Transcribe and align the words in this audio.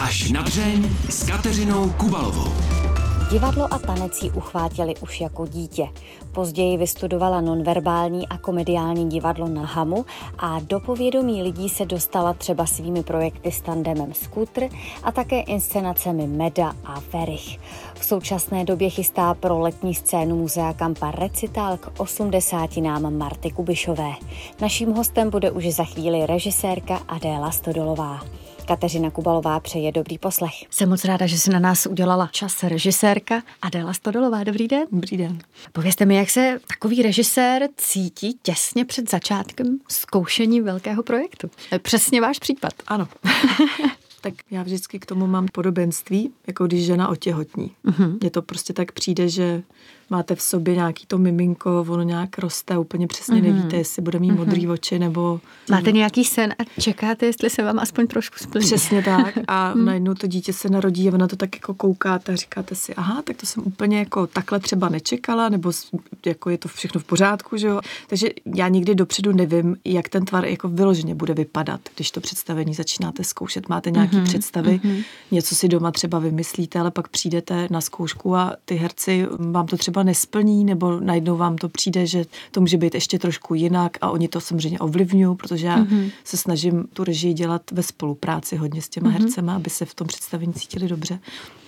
Až 0.00 0.30
na 0.30 0.42
dřeň 0.42 0.90
s 1.10 1.26
Kateřinou 1.26 1.90
Kubalovou. 1.90 2.52
Divadlo 3.30 3.74
a 3.74 3.78
tanec 3.78 4.22
ji 4.22 4.30
uchvátili 4.30 4.94
už 4.96 5.20
jako 5.20 5.46
dítě. 5.46 5.88
Později 6.32 6.76
vystudovala 6.76 7.40
nonverbální 7.40 8.28
a 8.28 8.38
komediální 8.38 9.08
divadlo 9.08 9.48
na 9.48 9.66
Hamu 9.66 10.06
a 10.38 10.60
do 10.60 10.80
povědomí 10.80 11.42
lidí 11.42 11.68
se 11.68 11.86
dostala 11.86 12.32
třeba 12.32 12.66
svými 12.66 13.02
projekty 13.02 13.52
s 13.52 13.60
tandemem 13.60 14.14
Scooter 14.14 14.68
a 15.02 15.12
také 15.12 15.40
inscenacemi 15.40 16.26
Meda 16.26 16.72
a 16.84 17.00
Verich. 17.12 17.58
V 17.94 18.04
současné 18.04 18.64
době 18.64 18.90
chystá 18.90 19.34
pro 19.34 19.58
letní 19.58 19.94
scénu 19.94 20.36
Muzea 20.36 20.72
Kampa 20.72 21.10
recitál 21.10 21.76
k 21.76 22.00
80 22.00 22.76
nám 22.76 23.18
Marty 23.18 23.50
Kubišové. 23.50 24.12
Naším 24.60 24.92
hostem 24.92 25.30
bude 25.30 25.50
už 25.50 25.74
za 25.74 25.84
chvíli 25.84 26.26
režisérka 26.26 26.96
Adéla 27.08 27.50
Stodolová. 27.50 28.20
Kateřina 28.68 29.10
Kubalová 29.10 29.60
přeje 29.60 29.92
dobrý 29.92 30.18
poslech. 30.18 30.52
Jsem 30.70 30.88
moc 30.88 31.04
ráda, 31.04 31.26
že 31.26 31.38
si 31.38 31.50
na 31.50 31.58
nás 31.58 31.86
udělala 31.86 32.28
čas 32.32 32.62
režisérka 32.62 33.42
Adela 33.62 33.92
Stodolová. 33.92 34.44
Dobrý 34.44 34.68
den. 34.68 34.86
Dobrý 34.92 35.16
den. 35.16 35.38
Povězte 35.72 36.04
mi, 36.04 36.16
jak 36.16 36.30
se 36.30 36.60
takový 36.66 37.02
režisér 37.02 37.68
cítí 37.76 38.38
těsně 38.42 38.84
před 38.84 39.10
začátkem 39.10 39.78
zkoušení 39.88 40.60
velkého 40.60 41.02
projektu. 41.02 41.50
Přesně 41.82 42.20
váš 42.20 42.38
případ. 42.38 42.72
Ano. 42.86 43.08
tak 44.20 44.34
já 44.50 44.62
vždycky 44.62 44.98
k 44.98 45.06
tomu 45.06 45.26
mám 45.26 45.46
podobenství, 45.52 46.30
jako 46.46 46.66
když 46.66 46.86
žena 46.86 47.08
otěhotní. 47.08 47.70
Uh-huh. 47.86 48.18
Mně 48.20 48.30
to 48.30 48.42
prostě 48.42 48.72
tak 48.72 48.92
přijde, 48.92 49.28
že 49.28 49.62
máte 50.10 50.34
v 50.34 50.42
sobě 50.42 50.74
nějaký 50.74 51.06
to 51.06 51.18
miminko, 51.18 51.86
ono 51.88 52.02
nějak 52.02 52.38
roste, 52.38 52.78
úplně 52.78 53.06
přesně 53.06 53.34
mm-hmm. 53.34 53.54
nevíte, 53.54 53.76
jestli 53.76 54.02
bude 54.02 54.18
mít 54.18 54.30
mm-hmm. 54.30 54.36
modrý 54.38 54.68
oči 54.68 54.98
nebo... 54.98 55.40
Máte 55.70 55.92
nějaký 55.92 56.24
sen 56.24 56.54
a 56.58 56.80
čekáte, 56.80 57.26
jestli 57.26 57.50
se 57.50 57.62
vám 57.62 57.78
aspoň 57.78 58.06
trošku 58.06 58.36
splní. 58.38 58.66
Přesně 58.66 59.02
tak 59.02 59.38
a 59.48 59.74
mm. 59.74 59.84
najednou 59.84 60.14
to 60.14 60.26
dítě 60.26 60.52
se 60.52 60.68
narodí 60.68 61.08
a 61.08 61.14
ona 61.14 61.28
to 61.28 61.36
tak 61.36 61.56
jako 61.56 61.74
koukáte 61.74 62.32
a 62.32 62.36
říkáte 62.36 62.74
si, 62.74 62.94
aha, 62.94 63.22
tak 63.22 63.36
to 63.36 63.46
jsem 63.46 63.62
úplně 63.66 63.98
jako 63.98 64.26
takhle 64.26 64.60
třeba 64.60 64.88
nečekala, 64.88 65.48
nebo 65.48 65.72
jako 66.26 66.50
je 66.50 66.58
to 66.58 66.68
všechno 66.68 67.00
v 67.00 67.04
pořádku, 67.04 67.56
že 67.56 67.66
jo. 67.66 67.80
Takže 68.06 68.28
já 68.54 68.68
nikdy 68.68 68.94
dopředu 68.94 69.32
nevím, 69.32 69.76
jak 69.84 70.08
ten 70.08 70.24
tvar 70.24 70.44
jako 70.44 70.68
vyloženě 70.68 71.14
bude 71.14 71.34
vypadat, 71.34 71.80
když 71.94 72.10
to 72.10 72.20
představení 72.20 72.74
začínáte 72.74 73.24
zkoušet. 73.24 73.68
Máte 73.68 73.90
nějaké 73.90 74.16
mm-hmm. 74.16 74.24
představy, 74.24 74.80
mm-hmm. 74.84 75.04
něco 75.30 75.54
si 75.54 75.68
doma 75.68 75.90
třeba 75.90 76.18
vymyslíte, 76.18 76.80
ale 76.80 76.90
pak 76.90 77.08
přijdete 77.08 77.68
na 77.70 77.80
zkoušku 77.80 78.36
a 78.36 78.56
ty 78.64 78.74
herci 78.74 79.26
vám 79.38 79.66
to 79.66 79.76
třeba 79.76 79.97
třeba 79.98 80.02
nesplní, 80.02 80.64
nebo 80.64 81.00
najednou 81.00 81.36
vám 81.36 81.56
to 81.56 81.68
přijde, 81.68 82.06
že 82.06 82.24
to 82.50 82.60
může 82.60 82.76
být 82.76 82.94
ještě 82.94 83.18
trošku 83.18 83.54
jinak 83.54 83.98
a 84.00 84.10
oni 84.10 84.28
to 84.28 84.40
samozřejmě 84.40 84.78
ovlivňují, 84.78 85.36
protože 85.36 85.66
já 85.66 85.78
mm-hmm. 85.78 86.10
se 86.24 86.36
snažím 86.36 86.84
tu 86.92 87.04
režii 87.04 87.34
dělat 87.34 87.62
ve 87.72 87.82
spolupráci 87.82 88.56
hodně 88.56 88.82
s 88.82 88.88
těma 88.88 89.10
mm-hmm. 89.10 89.20
hercema, 89.22 89.56
aby 89.56 89.70
se 89.70 89.84
v 89.84 89.94
tom 89.94 90.06
představení 90.06 90.54
cítili 90.54 90.88
dobře. 90.88 91.18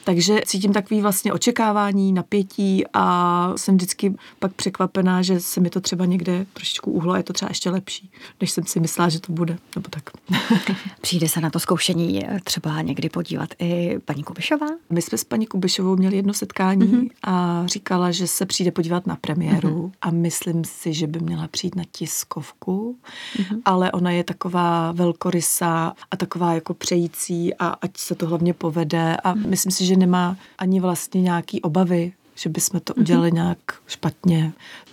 Takže 0.04 0.40
cítím 0.46 0.72
takový 0.72 1.00
vlastně 1.00 1.32
očekávání, 1.32 2.12
napětí 2.12 2.84
a 2.92 3.52
jsem 3.56 3.76
vždycky 3.76 4.14
pak 4.38 4.52
překvapená, 4.52 5.22
že 5.22 5.40
se 5.40 5.60
mi 5.60 5.70
to 5.70 5.80
třeba 5.80 6.04
někde 6.04 6.46
trošičku 6.52 6.90
uhlo 6.90 7.12
a 7.12 7.16
je 7.16 7.22
to 7.22 7.32
třeba 7.32 7.50
ještě 7.50 7.70
lepší, 7.70 8.10
než 8.40 8.50
jsem 8.50 8.66
si 8.66 8.80
myslela, 8.80 9.08
že 9.08 9.20
to 9.20 9.32
bude, 9.32 9.58
nebo 9.76 9.88
tak. 9.90 10.10
Přijde 11.00 11.28
se 11.28 11.40
na 11.40 11.50
to 11.50 11.58
zkoušení 11.60 12.22
třeba 12.44 12.82
někdy 12.82 13.08
podívat 13.08 13.48
i 13.58 13.98
paní 14.04 14.22
Kubišová? 14.22 14.66
My 14.90 15.02
jsme 15.02 15.18
s 15.18 15.24
paní 15.24 15.46
Kubišovou 15.46 15.96
měli 15.96 16.16
jedno 16.16 16.34
setkání 16.34 16.86
mm-hmm. 16.86 17.10
a 17.22 17.62
říkala, 17.66 18.10
že 18.10 18.26
se 18.26 18.46
přijde 18.46 18.70
podívat 18.70 19.06
na 19.06 19.16
premiéru 19.16 19.68
mm-hmm. 19.68 19.92
a 20.02 20.10
myslím 20.10 20.64
si, 20.64 20.92
že 20.92 21.06
by 21.06 21.20
měla 21.20 21.48
přijít 21.48 21.76
na 21.76 21.84
tiskovku, 21.92 22.96
mm-hmm. 23.36 23.60
ale 23.64 23.92
ona 23.92 24.10
je 24.10 24.24
taková 24.24 24.92
velkorysá 24.92 25.94
a 26.10 26.16
taková 26.16 26.54
jako 26.54 26.74
přející 26.74 27.54
a 27.54 27.68
ať 27.68 27.96
se 27.96 28.14
to 28.14 28.26
hlavně 28.26 28.54
povede 28.54 29.16
a 29.16 29.34
mm-hmm. 29.34 29.48
myslím 29.48 29.72
si, 29.72 29.86
že 29.86 29.89
nemá 29.96 30.36
ani 30.58 30.80
vlastně 30.80 31.22
nějaký 31.22 31.62
obavy, 31.62 32.12
že 32.34 32.50
bychom 32.50 32.80
to 32.80 32.94
udělali 32.94 33.30
mm-hmm. 33.30 33.34
nějak 33.34 33.58
špatně. 33.86 34.52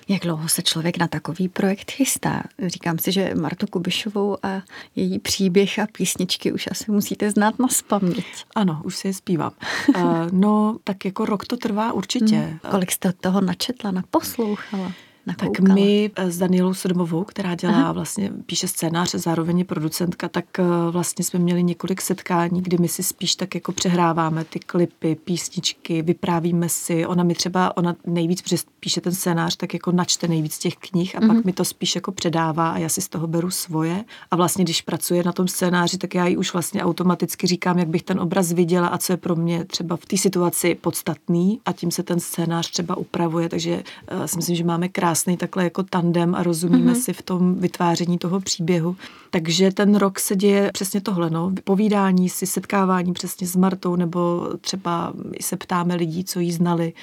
Jak 0.09 0.21
dlouho 0.21 0.49
se 0.49 0.61
člověk 0.61 0.97
na 0.97 1.07
takový 1.07 1.47
projekt 1.47 1.91
chystá? 1.91 2.43
Říkám 2.67 2.99
si, 2.99 3.11
že 3.11 3.35
Martu 3.35 3.67
Kubišovou 3.67 4.37
a 4.43 4.61
její 4.95 5.19
příběh 5.19 5.79
a 5.79 5.87
písničky 5.91 6.51
už 6.51 6.67
asi 6.71 6.91
musíte 6.91 7.31
znát 7.31 7.59
na 7.59 7.67
spaměť. 7.67 8.45
Ano, 8.55 8.81
už 8.83 8.95
si 8.95 9.07
je 9.07 9.13
zpívám. 9.13 9.51
uh, 9.95 10.03
no, 10.31 10.77
tak 10.83 11.05
jako 11.05 11.25
rok 11.25 11.45
to 11.45 11.57
trvá 11.57 11.93
určitě. 11.93 12.37
Hmm. 12.47 12.71
Kolik 12.71 12.91
jste 12.91 13.13
toho 13.13 13.41
načetla, 13.41 13.91
naposlouchala? 13.91 14.91
Nakoukala? 15.27 15.67
Tak 15.67 15.75
my 15.75 16.11
eh, 16.15 16.31
s 16.31 16.37
Danielou 16.37 16.73
Sodomovou, 16.73 17.23
která 17.23 17.55
dělá 17.55 17.73
Aha. 17.73 17.91
vlastně, 17.91 18.31
píše 18.45 18.67
scénář 18.67 19.15
a 19.15 19.17
zároveň 19.17 19.59
je 19.59 19.65
producentka, 19.65 20.29
tak 20.29 20.45
eh, 20.59 20.63
vlastně 20.91 21.25
jsme 21.25 21.39
měli 21.39 21.63
několik 21.63 22.01
setkání, 22.01 22.61
kdy 22.61 22.77
my 22.77 22.87
si 22.87 23.03
spíš 23.03 23.35
tak 23.35 23.55
jako 23.55 23.71
přehráváme 23.71 24.45
ty 24.45 24.59
klipy, 24.59 25.15
písničky, 25.15 26.01
vyprávíme 26.01 26.69
si. 26.69 27.05
Ona 27.05 27.23
mi 27.23 27.35
třeba, 27.35 27.77
ona 27.77 27.95
nejvíc, 28.05 28.41
protože 28.41 28.57
píše 28.79 29.01
ten 29.01 29.13
scénář, 29.13 29.55
tak 29.55 29.73
jako 29.73 29.91
načte 29.91 30.27
nejvíc 30.27 30.57
těch 30.57 30.75
knih 30.75 31.15
a 31.15 31.19
mm-hmm. 31.19 31.27
pak 31.27 31.37
mhm. 31.37 31.45
mi 31.45 31.53
to 31.53 31.65
spíš 31.65 31.95
jako 31.95 32.11
předává 32.11 32.69
a 32.69 32.77
já 32.77 32.89
si 32.89 33.01
z 33.01 33.09
toho 33.09 33.27
beru 33.27 33.51
svoje. 33.51 34.05
A 34.31 34.35
vlastně, 34.35 34.63
když 34.63 34.81
pracuje 34.81 35.23
na 35.23 35.31
tom 35.31 35.47
scénáři, 35.47 35.97
tak 35.97 36.15
já 36.15 36.27
jí 36.27 36.37
už 36.37 36.53
vlastně 36.53 36.83
automaticky 36.83 37.47
říkám, 37.47 37.79
jak 37.79 37.87
bych 37.87 38.03
ten 38.03 38.19
obraz 38.19 38.51
viděla 38.51 38.87
a 38.87 38.97
co 38.97 39.13
je 39.13 39.17
pro 39.17 39.35
mě 39.35 39.65
třeba 39.65 39.97
v 39.97 40.05
té 40.05 40.17
situaci 40.17 40.75
podstatný 40.75 41.59
a 41.65 41.73
tím 41.73 41.91
se 41.91 42.03
ten 42.03 42.19
scénář 42.19 42.71
třeba 42.71 42.97
upravuje, 42.97 43.49
takže 43.49 43.83
uh, 44.13 44.25
si 44.25 44.37
myslím, 44.37 44.55
že 44.55 44.63
máme 44.63 44.89
krásný 44.89 45.16
krásný 45.17 45.37
takhle 45.37 45.63
jako 45.63 45.83
tandem 45.83 46.35
a 46.35 46.43
rozumíme 46.43 46.93
mm-hmm. 46.93 47.01
si 47.01 47.13
v 47.13 47.21
tom 47.21 47.55
vytváření 47.55 48.17
toho 48.17 48.39
příběhu. 48.39 48.95
Takže 49.29 49.71
ten 49.71 49.95
rok 49.95 50.19
se 50.19 50.35
děje 50.35 50.71
přesně 50.73 51.01
tohle, 51.01 51.29
no, 51.29 51.51
povídání 51.63 52.29
si, 52.29 52.45
setkávání 52.45 53.13
přesně 53.13 53.47
s 53.47 53.55
Martou, 53.55 53.95
nebo 53.95 54.49
třeba 54.61 55.13
se 55.41 55.57
ptáme 55.57 55.95
lidí, 55.95 56.23
co 56.23 56.39
jí 56.39 56.51
znali. 56.51 56.93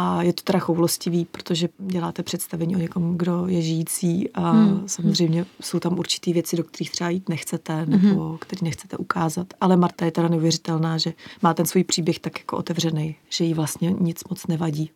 A 0.00 0.22
je 0.22 0.32
to 0.32 0.42
teda 0.42 0.58
choulostivý, 0.58 1.24
protože 1.24 1.68
děláte 1.78 2.22
představení 2.22 2.76
o 2.76 2.78
někom, 2.78 3.18
kdo 3.18 3.46
je 3.46 3.62
žijící 3.62 4.30
a 4.30 4.50
hmm. 4.50 4.82
samozřejmě 4.86 5.46
jsou 5.60 5.80
tam 5.80 5.98
určitý 5.98 6.32
věci, 6.32 6.56
do 6.56 6.64
kterých 6.64 6.90
třeba 6.90 7.10
jít 7.10 7.28
nechcete 7.28 7.86
nebo 7.86 8.28
hmm. 8.28 8.38
který 8.38 8.64
nechcete 8.64 8.96
ukázat. 8.96 9.46
Ale 9.60 9.76
Marta 9.76 10.04
je 10.04 10.10
teda 10.10 10.28
neuvěřitelná, 10.28 10.98
že 10.98 11.12
má 11.42 11.54
ten 11.54 11.66
svůj 11.66 11.84
příběh 11.84 12.18
tak 12.18 12.38
jako 12.38 12.56
otevřený, 12.56 13.16
že 13.28 13.44
jí 13.44 13.54
vlastně 13.54 13.94
nic 14.00 14.24
moc 14.30 14.46
nevadí. 14.46 14.90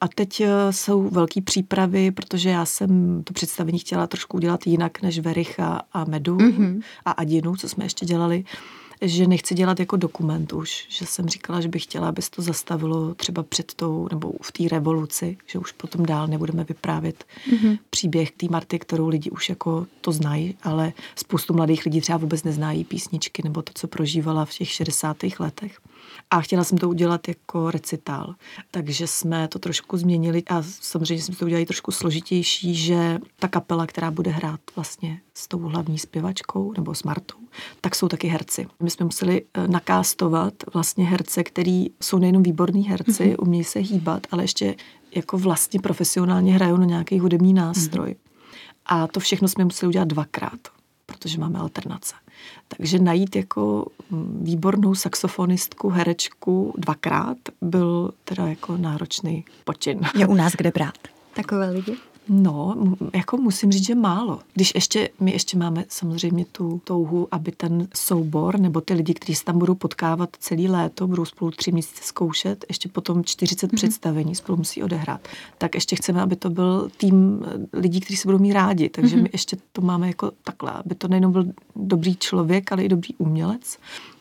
A 0.00 0.08
teď 0.08 0.40
eh, 0.40 0.48
jsou 0.70 1.08
velké 1.08 1.40
přípravy, 1.40 2.10
protože 2.10 2.48
já 2.48 2.64
jsem 2.64 3.22
to 3.24 3.32
představení 3.32 3.78
chtěla 3.78 4.06
trošku 4.06 4.36
udělat 4.36 4.66
jinak 4.66 5.02
než 5.02 5.18
Vericha 5.18 5.82
a 5.92 6.04
Medu 6.04 6.36
mm-hmm. 6.36 6.82
a 7.04 7.10
Adinu, 7.10 7.56
co 7.56 7.68
jsme 7.68 7.84
ještě 7.84 8.06
dělali 8.06 8.44
že 9.02 9.26
nechci 9.26 9.54
dělat 9.54 9.80
jako 9.80 9.96
dokument 9.96 10.52
už, 10.52 10.86
že 10.88 11.06
jsem 11.06 11.28
říkala, 11.28 11.60
že 11.60 11.68
bych 11.68 11.82
chtěla, 11.82 12.08
aby 12.08 12.22
se 12.22 12.30
to 12.30 12.42
zastavilo 12.42 13.14
třeba 13.14 13.42
před 13.42 13.74
tou, 13.74 14.08
nebo 14.10 14.32
v 14.42 14.52
té 14.52 14.68
revoluci, 14.68 15.36
že 15.46 15.58
už 15.58 15.72
potom 15.72 16.06
dál 16.06 16.26
nebudeme 16.26 16.64
vyprávět 16.64 17.24
mm-hmm. 17.50 17.78
příběh 17.90 18.30
té 18.30 18.46
Marty, 18.50 18.78
kterou 18.78 19.08
lidi 19.08 19.30
už 19.30 19.48
jako 19.48 19.86
to 20.00 20.12
znají, 20.12 20.56
ale 20.62 20.92
spoustu 21.16 21.54
mladých 21.54 21.84
lidí 21.84 22.00
třeba 22.00 22.18
vůbec 22.18 22.42
neznají 22.42 22.84
písničky 22.84 23.42
nebo 23.44 23.62
to, 23.62 23.72
co 23.74 23.88
prožívala 23.88 24.44
v 24.44 24.50
těch 24.50 24.70
60. 24.70 25.16
letech. 25.38 25.80
A 26.30 26.40
chtěla 26.40 26.64
jsem 26.64 26.78
to 26.78 26.88
udělat 26.88 27.28
jako 27.28 27.70
recitál. 27.70 28.34
Takže 28.70 29.06
jsme 29.06 29.48
to 29.48 29.58
trošku 29.58 29.96
změnili 29.96 30.42
a 30.50 30.62
samozřejmě 30.62 31.24
jsme 31.24 31.36
to 31.36 31.44
udělali 31.44 31.66
trošku 31.66 31.90
složitější, 31.90 32.74
že 32.74 33.18
ta 33.38 33.48
kapela, 33.48 33.86
která 33.86 34.10
bude 34.10 34.30
hrát 34.30 34.60
vlastně 34.76 35.20
s 35.34 35.48
tou 35.48 35.58
hlavní 35.58 35.98
zpěvačkou 35.98 36.72
nebo 36.76 36.94
s 36.94 37.02
Martou, 37.02 37.38
tak 37.80 37.94
jsou 37.94 38.08
taky 38.08 38.28
herci. 38.28 38.66
My 38.82 38.90
jsme 38.90 39.04
museli 39.04 39.44
eh, 39.54 39.68
nakástovat 39.68 40.54
vlastně 40.74 41.04
herce, 41.06 41.42
který 41.42 41.86
jsou 42.02 42.18
nejenom 42.18 42.42
výborní 42.42 42.82
herci, 42.82 43.12
mm-hmm. 43.12 43.36
umějí 43.38 43.64
se 43.64 43.78
hýbat, 43.78 44.26
ale 44.30 44.44
ještě 44.44 44.74
jako 45.14 45.38
vlastně 45.38 45.80
profesionálně 45.80 46.54
hrajou 46.54 46.76
na 46.76 46.84
nějaký 46.84 47.18
hudební 47.18 47.54
nástroj. 47.54 48.10
Mm-hmm. 48.10 48.34
A 48.86 49.06
to 49.06 49.20
všechno 49.20 49.48
jsme 49.48 49.64
museli 49.64 49.88
udělat 49.88 50.08
dvakrát, 50.08 50.60
protože 51.06 51.38
máme 51.38 51.58
alternace. 51.58 52.14
Takže 52.68 52.98
najít 52.98 53.36
jako 53.36 53.86
mm, 54.10 54.40
výbornou 54.44 54.94
saxofonistku, 54.94 55.88
herečku 55.88 56.74
dvakrát 56.78 57.38
byl 57.60 58.10
teda 58.24 58.46
jako 58.46 58.76
náročný 58.76 59.44
počin. 59.64 60.00
Je 60.16 60.26
u 60.26 60.34
nás 60.34 60.52
kde 60.52 60.70
brát 60.70 60.98
takové 61.34 61.70
lidi? 61.70 61.96
No, 62.28 62.76
jako 63.14 63.36
musím 63.36 63.72
říct, 63.72 63.86
že 63.86 63.94
málo. 63.94 64.40
Když 64.54 64.72
ještě, 64.74 65.08
my 65.20 65.32
ještě 65.32 65.58
máme 65.58 65.84
samozřejmě 65.88 66.44
tu 66.44 66.80
touhu, 66.84 67.28
aby 67.30 67.52
ten 67.52 67.88
soubor 67.94 68.60
nebo 68.60 68.80
ty 68.80 68.94
lidi, 68.94 69.14
kteří 69.14 69.34
se 69.34 69.44
tam 69.44 69.58
budou 69.58 69.74
potkávat 69.74 70.36
celý 70.38 70.68
léto, 70.68 71.06
budou 71.06 71.24
spolu 71.24 71.50
tři 71.50 71.72
měsíce 71.72 72.02
zkoušet, 72.04 72.64
ještě 72.68 72.88
potom 72.88 73.24
40 73.24 73.66
mm-hmm. 73.66 73.76
představení 73.76 74.34
spolu 74.34 74.58
musí 74.58 74.82
odehrát, 74.82 75.28
tak 75.58 75.74
ještě 75.74 75.96
chceme, 75.96 76.22
aby 76.22 76.36
to 76.36 76.50
byl 76.50 76.88
tým 76.96 77.44
lidí, 77.72 78.00
kteří 78.00 78.16
se 78.16 78.28
budou 78.28 78.38
mít 78.38 78.52
rádi. 78.52 78.88
Takže 78.88 79.16
mm-hmm. 79.16 79.22
my 79.22 79.28
ještě 79.32 79.56
to 79.72 79.82
máme 79.82 80.06
jako 80.06 80.32
takhle, 80.44 80.70
aby 80.70 80.94
to 80.94 81.08
nejenom 81.08 81.32
byl 81.32 81.44
dobrý 81.76 82.16
člověk, 82.16 82.72
ale 82.72 82.84
i 82.84 82.88
dobrý 82.88 83.14
umělec. 83.18 83.78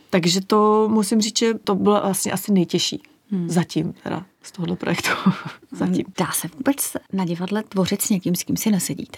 Takže 0.09 0.41
to 0.41 0.89
musím 0.91 1.21
říct, 1.21 1.37
že 1.37 1.53
to 1.53 1.75
bylo 1.75 2.01
vlastně 2.01 2.31
asi 2.31 2.51
nejtěžší. 2.51 3.01
Hmm. 3.33 3.49
Zatím 3.49 3.93
teda 4.03 4.25
z 4.41 4.51
tohohle 4.51 4.75
projektu. 4.75 5.09
Zatím. 5.71 6.05
Dá 6.19 6.31
se 6.31 6.47
vůbec 6.57 6.93
na 7.13 7.25
divadle 7.25 7.63
tvořit 7.63 8.01
s 8.01 8.09
někým, 8.09 8.35
s 8.35 8.43
kým 8.43 8.57
si 8.57 8.71
nesedíte? 8.71 9.17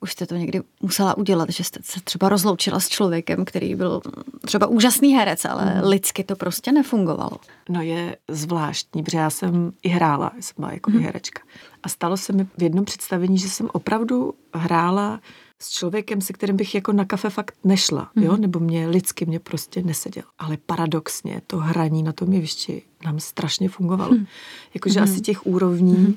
Už 0.00 0.12
jste 0.12 0.26
to 0.26 0.36
někdy 0.36 0.60
musela 0.82 1.16
udělat, 1.16 1.50
že 1.50 1.64
jste 1.64 1.80
se 1.82 2.00
třeba 2.00 2.28
rozloučila 2.28 2.80
s 2.80 2.88
člověkem, 2.88 3.44
který 3.44 3.74
byl 3.74 4.00
třeba 4.44 4.66
úžasný 4.66 5.14
herec, 5.14 5.44
ale 5.44 5.74
mm. 5.74 5.88
lidsky 5.88 6.24
to 6.24 6.36
prostě 6.36 6.72
nefungovalo. 6.72 7.36
No 7.68 7.82
je 7.82 8.16
zvláštní, 8.28 9.02
protože 9.02 9.18
já 9.18 9.30
jsem 9.30 9.72
i 9.82 9.88
hrála, 9.88 10.32
jsem 10.40 10.54
byla 10.58 10.72
jako 10.72 10.90
mm. 10.90 11.00
herečka. 11.00 11.42
A 11.82 11.88
stalo 11.88 12.16
se 12.16 12.32
mi 12.32 12.44
v 12.58 12.62
jednom 12.62 12.84
představení, 12.84 13.38
že 13.38 13.48
jsem 13.48 13.68
opravdu 13.72 14.34
hrála 14.54 15.20
s 15.62 15.70
člověkem, 15.70 16.20
se 16.20 16.32
kterým 16.32 16.56
bych 16.56 16.74
jako 16.74 16.92
na 16.92 17.04
kafe 17.04 17.30
fakt 17.30 17.54
nešla, 17.64 18.10
mm. 18.14 18.22
jo, 18.22 18.36
nebo 18.36 18.60
mě 18.60 18.88
lidsky 18.88 19.26
mě 19.26 19.38
prostě 19.40 19.82
neseděl. 19.82 20.24
Ale 20.38 20.56
paradoxně 20.66 21.42
to 21.46 21.56
hraní 21.56 22.02
na 22.02 22.12
tom 22.12 22.32
jevišti 22.32 22.82
nám 23.04 23.20
strašně 23.20 23.68
fungovalo. 23.68 24.12
Mm. 24.12 24.26
Jakože 24.74 25.00
mm. 25.00 25.04
asi 25.04 25.20
těch 25.20 25.46
úrovní 25.46 25.92
mm 25.92 26.14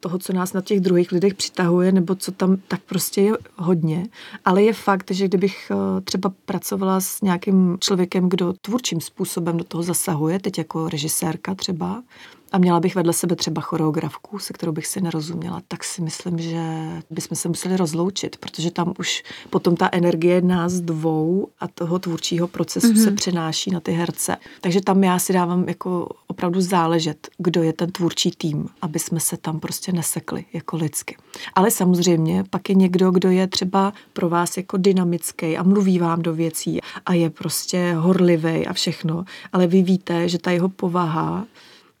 toho, 0.00 0.18
co 0.18 0.32
nás 0.32 0.52
na 0.52 0.60
těch 0.60 0.80
druhých 0.80 1.12
lidech 1.12 1.34
přitahuje, 1.34 1.92
nebo 1.92 2.14
co 2.14 2.32
tam 2.32 2.56
tak 2.68 2.80
prostě 2.82 3.20
je 3.20 3.32
hodně. 3.56 4.06
Ale 4.44 4.62
je 4.62 4.72
fakt, 4.72 5.10
že 5.10 5.28
kdybych 5.28 5.70
eh, 5.70 6.00
třeba 6.00 6.32
pracovala 6.44 7.00
s 7.00 7.20
nějakým 7.20 7.76
člověkem, 7.80 8.28
kdo 8.28 8.52
tvůrčím 8.60 9.00
způsobem 9.00 9.56
do 9.56 9.64
toho 9.64 9.82
zasahuje, 9.82 10.38
teď 10.38 10.58
jako 10.58 10.88
režisérka 10.88 11.54
třeba, 11.54 12.02
a 12.52 12.58
měla 12.58 12.80
bych 12.80 12.94
vedle 12.94 13.12
sebe 13.12 13.36
třeba 13.36 13.62
choreografku, 13.62 14.38
se 14.38 14.52
kterou 14.52 14.72
bych 14.72 14.86
si 14.86 15.00
nerozuměla, 15.00 15.62
tak 15.68 15.84
si 15.84 16.02
myslím, 16.02 16.38
že 16.38 16.62
bychom 17.10 17.36
se 17.36 17.48
museli 17.48 17.76
rozloučit, 17.76 18.36
protože 18.36 18.70
tam 18.70 18.94
už 18.98 19.22
potom 19.50 19.76
ta 19.76 19.88
energie 19.92 20.40
nás 20.40 20.72
dvou 20.72 21.48
a 21.60 21.68
toho 21.68 21.98
tvůrčího 21.98 22.48
procesu 22.48 22.92
mm-hmm. 22.92 23.04
se 23.04 23.10
přenáší 23.10 23.70
na 23.70 23.80
ty 23.80 23.92
herce. 23.92 24.36
Takže 24.60 24.80
tam 24.80 25.04
já 25.04 25.18
si 25.18 25.32
dávám 25.32 25.68
jako 25.68 26.08
opravdu 26.26 26.60
záležet, 26.60 27.28
kdo 27.38 27.62
je 27.62 27.72
ten 27.72 27.92
tvůrčí 27.92 28.30
tým, 28.30 28.68
aby 28.82 28.98
jsme 28.98 29.20
se 29.20 29.36
tam 29.36 29.60
prostě 29.60 29.92
nesekli 29.92 30.44
jako 30.52 30.76
lidsky. 30.76 31.16
Ale 31.54 31.70
samozřejmě 31.70 32.44
pak 32.50 32.68
je 32.68 32.74
někdo, 32.74 33.10
kdo 33.10 33.30
je 33.30 33.46
třeba 33.46 33.92
pro 34.12 34.28
vás 34.28 34.56
jako 34.56 34.76
dynamický 34.76 35.56
a 35.56 35.62
mluví 35.62 35.98
vám 35.98 36.22
do 36.22 36.34
věcí 36.34 36.80
a 37.06 37.14
je 37.14 37.30
prostě 37.30 37.94
horlivý 37.98 38.66
a 38.66 38.72
všechno, 38.72 39.24
ale 39.52 39.66
vy 39.66 39.82
víte, 39.82 40.28
že 40.28 40.38
ta 40.38 40.50
jeho 40.50 40.68
povaha 40.68 41.46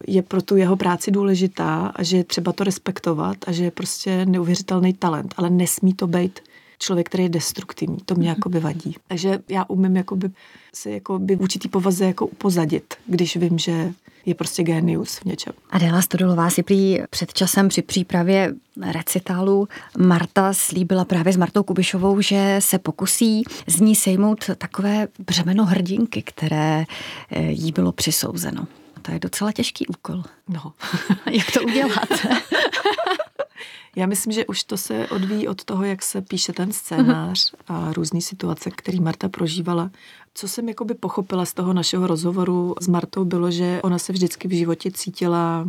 je 0.06 0.22
pro 0.22 0.42
tu 0.42 0.56
jeho 0.56 0.76
práci 0.76 1.10
důležitá 1.10 1.92
a 1.96 2.02
že 2.02 2.16
je 2.16 2.24
třeba 2.24 2.52
to 2.52 2.64
respektovat 2.64 3.36
a 3.46 3.52
že 3.52 3.64
je 3.64 3.70
prostě 3.70 4.26
neuvěřitelný 4.26 4.94
talent, 4.94 5.34
ale 5.36 5.50
nesmí 5.50 5.94
to 5.94 6.06
být 6.06 6.40
člověk, 6.78 7.08
který 7.08 7.22
je 7.22 7.28
destruktivní. 7.28 7.98
To 8.04 8.14
mě 8.14 8.28
jako 8.28 8.48
by 8.48 8.60
vadí. 8.60 8.96
Takže 9.08 9.38
já 9.48 9.64
umím 9.68 9.96
jakoby 9.96 10.30
se 10.74 10.90
jakoby 10.90 11.36
v 11.36 11.40
určitý 11.40 11.68
povaze 11.68 12.04
jako 12.04 12.26
upozadit, 12.26 12.94
když 13.06 13.36
vím, 13.36 13.58
že 13.58 13.92
je 14.26 14.34
prostě 14.34 14.62
genius 14.62 15.16
v 15.16 15.24
něčem. 15.24 15.52
Adela 15.70 16.02
Stodolová 16.02 16.50
si 16.50 16.62
prý 16.62 16.98
před 17.10 17.32
časem 17.32 17.68
při 17.68 17.82
přípravě 17.82 18.54
recitálu 18.92 19.68
Marta 19.98 20.52
slíbila 20.52 21.04
právě 21.04 21.32
s 21.32 21.36
Martou 21.36 21.62
Kubišovou, 21.62 22.20
že 22.20 22.56
se 22.58 22.78
pokusí 22.78 23.42
z 23.66 23.80
ní 23.80 23.94
sejmout 23.94 24.50
takové 24.58 25.08
břemeno 25.26 25.64
hrdinky, 25.64 26.22
které 26.22 26.84
eh, 27.30 27.42
jí 27.42 27.72
bylo 27.72 27.92
přisouzeno. 27.92 28.66
To 29.10 29.14
je 29.14 29.20
docela 29.20 29.52
těžký 29.52 29.86
úkol. 29.86 30.22
No. 30.48 30.72
Jak 31.30 31.50
to 31.50 31.62
udělat? 31.62 32.08
Já 33.96 34.06
myslím, 34.06 34.32
že 34.32 34.46
už 34.46 34.64
to 34.64 34.76
se 34.76 35.08
odvíjí 35.08 35.48
od 35.48 35.64
toho, 35.64 35.84
jak 35.84 36.02
se 36.02 36.22
píše 36.22 36.52
ten 36.52 36.72
scénář 36.72 37.54
a 37.68 37.92
různé 37.92 38.20
situace, 38.20 38.70
které 38.70 39.00
Marta 39.00 39.28
prožívala. 39.28 39.90
Co 40.34 40.48
jsem 40.48 40.68
jakoby 40.68 40.94
pochopila 40.94 41.44
z 41.44 41.54
toho 41.54 41.72
našeho 41.72 42.06
rozhovoru 42.06 42.74
s 42.80 42.88
Martou, 42.88 43.24
bylo, 43.24 43.50
že 43.50 43.80
ona 43.82 43.98
se 43.98 44.12
vždycky 44.12 44.48
v 44.48 44.56
životě 44.56 44.90
cítila 44.90 45.68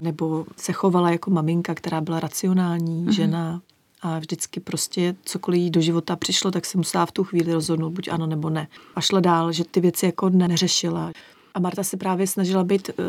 nebo 0.00 0.46
se 0.56 0.72
chovala 0.72 1.10
jako 1.10 1.30
maminka, 1.30 1.74
která 1.74 2.00
byla 2.00 2.20
racionální, 2.20 3.06
mm-hmm. 3.06 3.12
žena, 3.12 3.60
a 4.02 4.18
vždycky 4.18 4.60
prostě 4.60 5.14
cokoliv 5.24 5.60
jí 5.60 5.70
do 5.70 5.80
života 5.80 6.16
přišlo, 6.16 6.50
tak 6.50 6.66
se 6.66 6.78
musela 6.78 7.06
v 7.06 7.12
tu 7.12 7.24
chvíli 7.24 7.52
rozhodnout 7.52 7.90
buď 7.90 8.08
ano 8.08 8.26
nebo 8.26 8.50
ne. 8.50 8.68
A 8.94 9.00
šla 9.00 9.20
dál, 9.20 9.52
že 9.52 9.64
ty 9.64 9.80
věci 9.80 10.06
jako 10.06 10.28
neřešila. 10.28 11.12
A 11.56 11.60
Marta 11.60 11.82
se 11.82 11.96
právě 11.96 12.26
snažila 12.26 12.64
být 12.64 12.88
uh, 12.88 13.04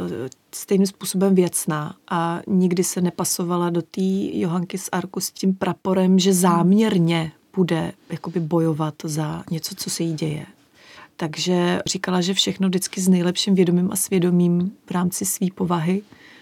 stejným 0.56 0.88
způsobem 0.88 1.36
věcná 1.36 1.96
a 2.10 2.42
nikdy 2.48 2.84
se 2.84 3.02
nepasovala 3.02 3.70
do 3.70 3.82
té 3.82 4.02
Johanky 4.32 4.78
z 4.78 4.90
Arku 4.92 5.20
s 5.20 5.32
tím 5.32 5.56
praporem, 5.56 6.20
že 6.20 6.34
záměrně 6.34 7.32
bude 7.56 7.92
jakoby 8.10 8.40
bojovat 8.40 8.94
za 9.04 9.44
něco, 9.52 9.76
co 9.76 9.90
se 9.90 10.04
jí 10.04 10.14
děje. 10.14 10.46
Takže 11.16 11.82
říkala, 11.86 12.22
že 12.22 12.34
všechno 12.34 12.68
vždycky 12.68 13.02
s 13.02 13.08
nejlepším 13.08 13.56
vědomím 13.56 13.90
a 13.92 13.96
svědomím 13.96 14.72
v 14.86 14.92
rámci 14.92 15.26
své 15.26 15.48
povahy 15.56 16.02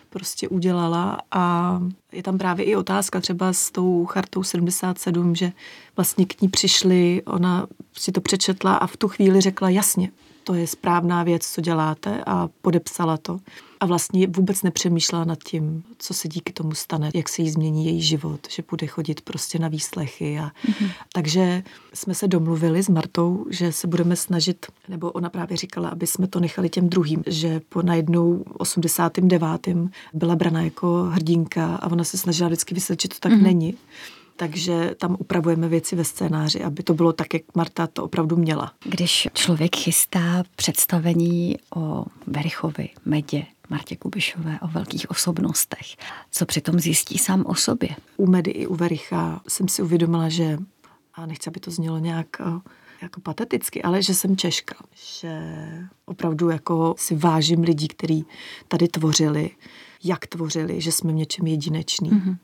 prostě 0.09 0.47
udělala 0.47 1.21
a 1.31 1.79
je 2.11 2.23
tam 2.23 2.37
právě 2.37 2.65
i 2.65 2.75
otázka 2.75 3.21
třeba 3.21 3.53
s 3.53 3.71
tou 3.71 4.05
chartou 4.05 4.43
77, 4.43 5.35
že 5.35 5.51
vlastně 5.95 6.25
k 6.25 6.41
ní 6.41 6.47
přišli, 6.49 7.21
ona 7.25 7.67
si 7.93 8.11
to 8.11 8.21
přečetla 8.21 8.75
a 8.75 8.87
v 8.87 8.97
tu 8.97 9.07
chvíli 9.07 9.41
řekla 9.41 9.69
jasně, 9.69 10.11
to 10.45 10.53
je 10.53 10.67
správná 10.67 11.23
věc, 11.23 11.47
co 11.47 11.61
děláte 11.61 12.23
a 12.25 12.49
podepsala 12.61 13.17
to. 13.17 13.39
A 13.79 13.85
vlastně 13.85 14.27
vůbec 14.27 14.63
nepřemýšlela 14.63 15.25
nad 15.25 15.43
tím, 15.43 15.83
co 15.97 16.13
se 16.13 16.27
díky 16.27 16.53
tomu 16.53 16.73
stane, 16.73 17.11
jak 17.13 17.29
se 17.29 17.41
jí 17.41 17.49
změní 17.49 17.85
její 17.85 18.01
život, 18.01 18.39
že 18.49 18.63
bude 18.69 18.87
chodit 18.87 19.21
prostě 19.21 19.59
na 19.59 19.67
výslechy. 19.67 20.39
A... 20.39 20.51
Mm-hmm. 20.67 20.89
Takže 21.13 21.63
jsme 21.93 22.15
se 22.15 22.27
domluvili 22.27 22.83
s 22.83 22.89
Martou, 22.89 23.45
že 23.49 23.71
se 23.71 23.87
budeme 23.87 24.15
snažit, 24.15 24.65
nebo 24.89 25.11
ona 25.11 25.29
právě 25.29 25.57
říkala, 25.57 25.89
aby 25.89 26.07
jsme 26.07 26.27
to 26.27 26.39
nechali 26.39 26.69
těm 26.69 26.89
druhým, 26.89 27.23
že 27.27 27.61
po 27.69 27.81
najednou 27.81 28.43
89. 28.57 29.67
byla 30.13 30.35
brana 30.35 30.61
jako 30.61 31.03
hrdinka 31.03 31.75
a 31.75 31.91
ona 31.91 32.03
se 32.03 32.17
snažila 32.17 32.49
vždycky 32.49 32.75
vysvětlit, 32.75 33.01
že 33.01 33.19
to 33.19 33.29
tak 33.29 33.31
mm-hmm. 33.31 33.43
není 33.43 33.77
takže 34.35 34.95
tam 34.99 35.15
upravujeme 35.19 35.67
věci 35.67 35.95
ve 35.95 36.03
scénáři, 36.03 36.63
aby 36.63 36.83
to 36.83 36.93
bylo 36.93 37.13
tak, 37.13 37.33
jak 37.33 37.43
Marta 37.55 37.87
to 37.87 38.03
opravdu 38.03 38.35
měla. 38.35 38.73
Když 38.85 39.27
člověk 39.33 39.75
chystá 39.75 40.43
představení 40.55 41.57
o 41.75 42.05
Verichovi, 42.27 42.89
Medě, 43.05 43.45
Martě 43.69 43.95
Kubišové, 43.95 44.59
o 44.61 44.67
velkých 44.67 45.11
osobnostech, 45.11 45.87
co 46.31 46.45
přitom 46.45 46.79
zjistí 46.79 47.17
sám 47.17 47.43
o 47.45 47.55
sobě? 47.55 47.89
U 48.17 48.27
Medy 48.27 48.51
i 48.51 48.67
u 48.67 48.75
Vericha 48.75 49.41
jsem 49.47 49.67
si 49.67 49.81
uvědomila, 49.81 50.29
že, 50.29 50.57
a 51.13 51.25
nechci, 51.25 51.49
aby 51.49 51.59
to 51.59 51.71
znělo 51.71 51.97
nějak 51.97 52.27
eh, 52.39 52.69
jako 53.01 53.21
pateticky, 53.21 53.83
ale 53.83 54.01
že 54.01 54.13
jsem 54.13 54.37
Češka, 54.37 54.75
že 55.19 55.39
opravdu 56.05 56.49
jako 56.49 56.95
si 56.97 57.15
vážím 57.15 57.61
lidí, 57.61 57.87
kteří 57.87 58.25
tady 58.67 58.87
tvořili, 58.87 59.49
jak 60.03 60.27
tvořili, 60.27 60.81
že 60.81 60.91
jsme 60.91 61.11
v 61.11 61.15
něčem 61.15 61.47
jedineční. 61.47 62.11
Mm-hmm 62.11 62.37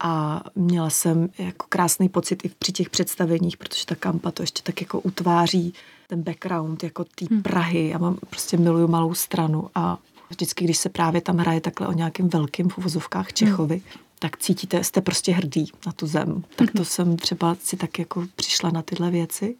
a 0.00 0.42
měla 0.54 0.90
jsem 0.90 1.28
jako 1.38 1.66
krásný 1.68 2.08
pocit 2.08 2.44
i 2.44 2.48
při 2.58 2.72
těch 2.72 2.90
představeních, 2.90 3.56
protože 3.56 3.86
ta 3.86 3.94
kampa 3.94 4.30
to 4.30 4.42
ještě 4.42 4.62
tak 4.62 4.80
jako 4.80 5.00
utváří 5.00 5.74
ten 6.08 6.22
background 6.22 6.84
jako 6.84 7.04
té 7.04 7.26
hmm. 7.30 7.42
Prahy. 7.42 7.88
Já 7.88 7.98
mám 7.98 8.18
prostě 8.30 8.56
miluju 8.56 8.88
malou 8.88 9.14
stranu 9.14 9.70
a 9.74 9.98
vždycky, 10.30 10.64
když 10.64 10.78
se 10.78 10.88
právě 10.88 11.20
tam 11.20 11.36
hraje 11.36 11.60
takhle 11.60 11.86
o 11.86 11.92
nějakým 11.92 12.28
velkým 12.28 12.68
v 12.68 12.78
uvozovkách 12.78 13.32
Čechovi, 13.32 13.74
hmm. 13.74 14.04
tak 14.18 14.38
cítíte, 14.38 14.84
jste 14.84 15.00
prostě 15.00 15.32
hrdý 15.32 15.70
na 15.86 15.92
tu 15.92 16.06
zem. 16.06 16.44
Tak 16.56 16.70
to 16.70 16.78
hmm. 16.78 16.84
jsem 16.84 17.16
třeba 17.16 17.56
si 17.64 17.76
tak 17.76 17.98
jako 17.98 18.26
přišla 18.36 18.70
na 18.70 18.82
tyhle 18.82 19.10
věci. 19.10 19.56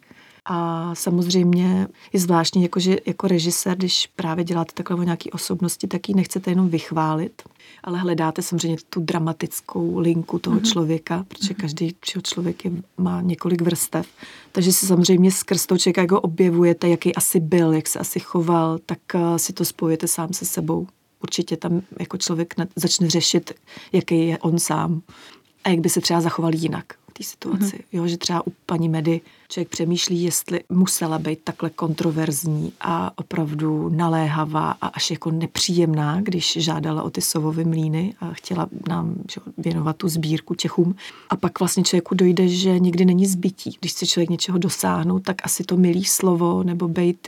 A 0.49 0.95
samozřejmě 0.95 1.87
je 2.13 2.19
zvláštní, 2.19 2.63
jako, 2.63 2.79
že 2.79 2.97
jako 3.05 3.27
režisér, 3.27 3.77
když 3.77 4.09
právě 4.15 4.43
děláte 4.43 4.73
takhle 4.73 4.97
o 4.97 5.03
nějaké 5.03 5.29
osobnosti, 5.29 5.87
tak 5.87 6.09
ji 6.09 6.15
nechcete 6.15 6.51
jenom 6.51 6.69
vychválit, 6.69 7.41
ale 7.83 7.99
hledáte 7.99 8.41
samozřejmě 8.41 8.77
tu 8.89 8.99
dramatickou 8.99 9.99
linku 9.99 10.39
toho 10.39 10.57
mm-hmm. 10.57 10.71
člověka, 10.71 11.25
protože 11.27 11.53
mm-hmm. 11.53 11.61
každý 11.61 11.95
člověk 12.23 12.65
je, 12.65 12.71
má 12.97 13.21
několik 13.21 13.61
vrstev. 13.61 14.07
Takže 14.51 14.73
si 14.73 14.85
samozřejmě 14.85 15.31
skrz 15.31 15.65
toho 15.65 15.79
člověka, 15.79 16.01
jak 16.01 16.11
ho 16.11 16.21
objevujete, 16.21 16.89
jaký 16.89 17.15
asi 17.15 17.39
byl, 17.39 17.73
jak 17.73 17.87
se 17.87 17.99
asi 17.99 18.19
choval, 18.19 18.79
tak 18.85 18.99
uh, 19.13 19.37
si 19.37 19.53
to 19.53 19.65
spojujete 19.65 20.07
sám 20.07 20.33
se 20.33 20.45
sebou. 20.45 20.87
Určitě 21.23 21.57
tam 21.57 21.81
jako 21.99 22.17
člověk 22.17 22.53
začne 22.75 23.09
řešit, 23.09 23.53
jaký 23.91 24.27
je 24.27 24.37
on 24.37 24.59
sám 24.59 25.01
a 25.63 25.69
jak 25.69 25.79
by 25.79 25.89
se 25.89 26.01
třeba 26.01 26.21
zachoval 26.21 26.55
jinak 26.55 26.85
té 27.17 27.23
situaci. 27.23 27.77
Mm-hmm. 27.77 27.83
Jo, 27.91 28.07
že 28.07 28.17
třeba 28.17 28.47
u 28.47 28.53
paní 28.65 28.89
Medy 28.89 29.21
člověk 29.49 29.69
přemýšlí, 29.69 30.23
jestli 30.23 30.61
musela 30.69 31.19
být 31.19 31.39
takhle 31.43 31.69
kontroverzní 31.69 32.73
a 32.81 33.11
opravdu 33.17 33.89
naléhavá 33.89 34.71
a 34.71 34.87
až 34.87 35.11
jako 35.11 35.31
nepříjemná, 35.31 36.21
když 36.21 36.57
žádala 36.59 37.03
o 37.03 37.09
ty 37.09 37.21
sovové 37.21 37.63
mlíny 37.63 38.13
a 38.19 38.33
chtěla 38.33 38.69
nám 38.89 39.15
že, 39.31 39.41
věnovat 39.57 39.97
tu 39.97 40.09
sbírku 40.09 40.55
Čechům. 40.55 40.95
A 41.29 41.35
pak 41.35 41.59
vlastně 41.59 41.83
člověku 41.83 42.15
dojde, 42.15 42.47
že 42.47 42.79
nikdy 42.79 43.05
není 43.05 43.25
zbytí. 43.25 43.77
Když 43.79 43.91
chce 43.91 44.05
člověk 44.05 44.29
něčeho 44.29 44.57
dosáhnout, 44.57 45.23
tak 45.23 45.35
asi 45.43 45.63
to 45.63 45.77
milý 45.77 46.05
slovo 46.05 46.63
nebo 46.63 46.87
být 46.87 47.27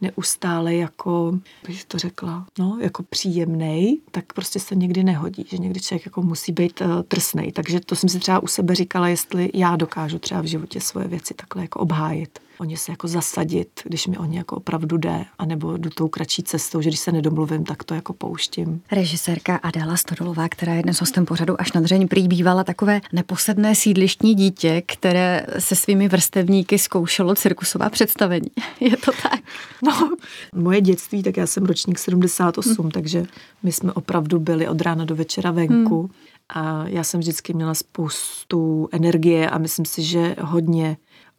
neustále 0.00 0.74
jako, 0.74 1.38
bych 1.66 1.84
to 1.84 1.98
řekla, 1.98 2.46
no, 2.58 2.78
jako 2.80 3.02
příjemný, 3.02 4.00
tak 4.10 4.32
prostě 4.32 4.60
se 4.60 4.74
někdy 4.74 5.04
nehodí, 5.04 5.46
že 5.48 5.58
někdy 5.58 5.80
člověk 5.80 6.06
jako 6.06 6.22
musí 6.22 6.52
být 6.52 6.80
uh, 6.80 6.86
drsnej. 7.10 7.52
Takže 7.52 7.80
to 7.80 7.96
jsem 7.96 8.08
si 8.08 8.18
třeba 8.18 8.40
u 8.40 8.46
sebe 8.46 8.74
říkala, 8.74 9.08
jestli 9.08 9.50
já 9.54 9.76
dokážu 9.76 10.18
třeba 10.18 10.40
v 10.40 10.44
životě 10.44 10.80
svoje 10.80 11.08
věci 11.08 11.34
takhle 11.34 11.62
jako 11.62 11.80
obhájit. 11.80 12.38
O 12.58 12.64
ně 12.64 12.76
se 12.76 12.92
jako 12.92 13.08
zasadit, 13.08 13.68
když 13.84 14.06
mi 14.06 14.18
o 14.18 14.24
ně 14.24 14.38
jako 14.38 14.56
opravdu 14.56 14.96
jde, 14.96 15.24
anebo 15.38 15.76
jdu 15.76 15.90
tou 15.90 16.08
kratší 16.08 16.42
cestou, 16.42 16.80
že 16.80 16.90
když 16.90 17.00
se 17.00 17.12
nedomluvím, 17.12 17.64
tak 17.64 17.84
to 17.84 17.94
jako 17.94 18.12
pouštím. 18.12 18.82
Režisérka 18.92 19.56
Adela 19.56 19.96
Stodolová, 19.96 20.48
která 20.48 20.74
je 20.74 20.82
dnes 20.82 21.00
hostem 21.00 21.26
pořadu 21.26 21.60
až 21.60 21.72
na 21.72 21.80
dřeň, 21.80 22.08
prý 22.08 22.28
bývala 22.28 22.64
takové 22.64 23.00
neposedné 23.12 23.74
sídlištní 23.74 24.34
dítě, 24.34 24.82
které 24.86 25.46
se 25.58 25.76
svými 25.76 26.08
vrstevníky 26.08 26.78
zkoušelo 26.78 27.34
cirkusová 27.34 27.90
představení. 27.90 28.50
Je 28.80 28.96
to 28.96 29.12
tak? 29.22 29.40
No, 29.82 30.10
moje 30.54 30.80
dětství, 30.80 31.22
tak 31.22 31.36
já 31.36 31.46
jsem 31.46 31.64
ročník 31.64 31.98
78, 31.98 32.82
hmm. 32.82 32.90
takže 32.90 33.24
my 33.62 33.72
jsme 33.72 33.92
opravdu 33.92 34.40
byli 34.40 34.68
od 34.68 34.80
rána 34.80 35.04
do 35.04 35.16
večera 35.16 35.50
venku. 35.50 36.00
Hmm. 36.00 36.10
A 36.48 36.88
já 36.88 37.04
jsem 37.04 37.20
vždycky 37.20 37.54
měla 37.54 37.74
spoustu 37.74 38.88
energie 38.92 39.50
a 39.50 39.58
myslím 39.58 39.84
si, 39.84 40.02
že 40.02 40.36
hodně 40.40 40.96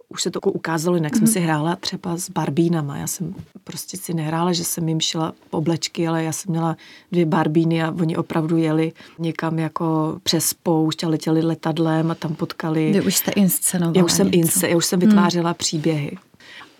už 0.09 0.21
se 0.21 0.31
to 0.31 0.39
ukázalo, 0.39 0.97
jak 0.97 1.03
mm-hmm. 1.03 1.15
jsem 1.15 1.23
mhm. 1.23 1.33
si 1.33 1.39
hrála 1.39 1.75
třeba 1.75 2.17
s 2.17 2.29
barbínama. 2.29 2.97
Já 2.97 3.07
jsem 3.07 3.35
prostě 3.63 3.97
si 3.97 4.13
nehrála, 4.13 4.53
že 4.53 4.63
jsem 4.63 4.89
jim 4.89 4.99
šila 4.99 5.33
oblečky, 5.51 6.07
ale 6.07 6.23
já 6.23 6.31
jsem 6.31 6.51
měla 6.51 6.77
dvě 7.11 7.25
barbíny 7.25 7.83
a 7.83 7.95
oni 7.99 8.17
opravdu 8.17 8.57
jeli 8.57 8.91
někam 9.19 9.59
jako 9.59 10.17
přes 10.23 10.53
poušť 10.53 11.03
a 11.03 11.07
letěli 11.07 11.41
letadlem 11.41 12.11
a 12.11 12.15
tam 12.15 12.35
potkali. 12.35 12.91
Vy 12.91 13.01
už 13.01 13.15
jste 13.15 13.31
inscenovala 13.31 13.93
Já 13.97 14.03
už 14.03 14.11
jsem, 14.11 14.29
insce, 14.31 14.69
já 14.69 14.77
už 14.77 14.85
jsem 14.85 14.99
vytvářela 14.99 15.49
hmm. 15.49 15.55
příběhy. 15.55 16.17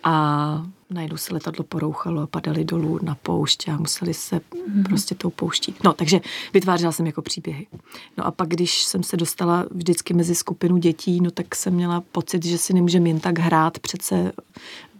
A 0.03 0.65
najednou 0.89 1.17
se 1.17 1.34
letadlo 1.34 1.63
porouchalo 1.63 2.22
a 2.22 2.27
padali 2.27 2.65
dolů 2.65 3.00
na 3.01 3.15
poušť 3.15 3.67
a 3.67 3.77
museli 3.77 4.13
se 4.13 4.38
mm-hmm. 4.38 4.84
prostě 4.84 5.15
tou 5.15 5.29
pouští. 5.29 5.75
No, 5.84 5.93
takže 5.93 6.22
vytvářela 6.53 6.91
jsem 6.91 7.05
jako 7.05 7.22
příběhy. 7.22 7.67
No 8.17 8.25
a 8.25 8.31
pak, 8.31 8.50
když 8.50 8.84
jsem 8.84 9.03
se 9.03 9.17
dostala 9.17 9.65
vždycky 9.72 10.13
mezi 10.13 10.36
skupinu 10.36 10.77
dětí, 10.77 11.22
no 11.22 11.31
tak 11.31 11.55
jsem 11.55 11.74
měla 11.74 12.01
pocit, 12.01 12.46
že 12.46 12.58
si 12.58 12.74
nemůžeme 12.74 13.10
jen 13.10 13.19
tak 13.19 13.39
hrát 13.39 13.79
přece 13.79 14.31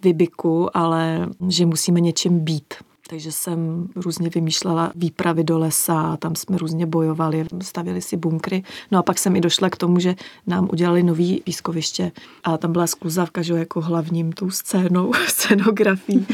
vybiku, 0.04 0.78
ale 0.78 1.30
že 1.48 1.66
musíme 1.66 2.00
něčím 2.00 2.40
být. 2.40 2.74
Takže 3.10 3.32
jsem 3.32 3.88
různě 3.96 4.30
vymýšlela 4.30 4.92
výpravy 4.96 5.44
do 5.44 5.60
lesa, 5.60 6.18
tam 6.18 6.36
jsme 6.36 6.58
různě 6.58 6.86
bojovali, 6.86 7.46
stavili 7.62 8.02
si 8.02 8.18
bunkry. 8.18 8.64
No 8.92 9.00
a 9.00 9.04
pak 9.04 9.20
jsem 9.20 9.36
i 9.36 9.42
došla 9.42 9.70
k 9.70 9.78
tomu, 9.78 10.00
že 10.00 10.16
nám 10.48 10.70
udělali 10.72 11.04
nový 11.04 11.42
pískoviště 11.44 12.12
a 12.44 12.58
tam 12.58 12.72
byla 12.72 12.88
skluzavka, 12.88 13.42
že 13.42 13.54
jako 13.54 13.82
hlavním 13.82 14.32
tou 14.32 14.50
scénou, 14.50 15.14
scenografií. 15.28 16.28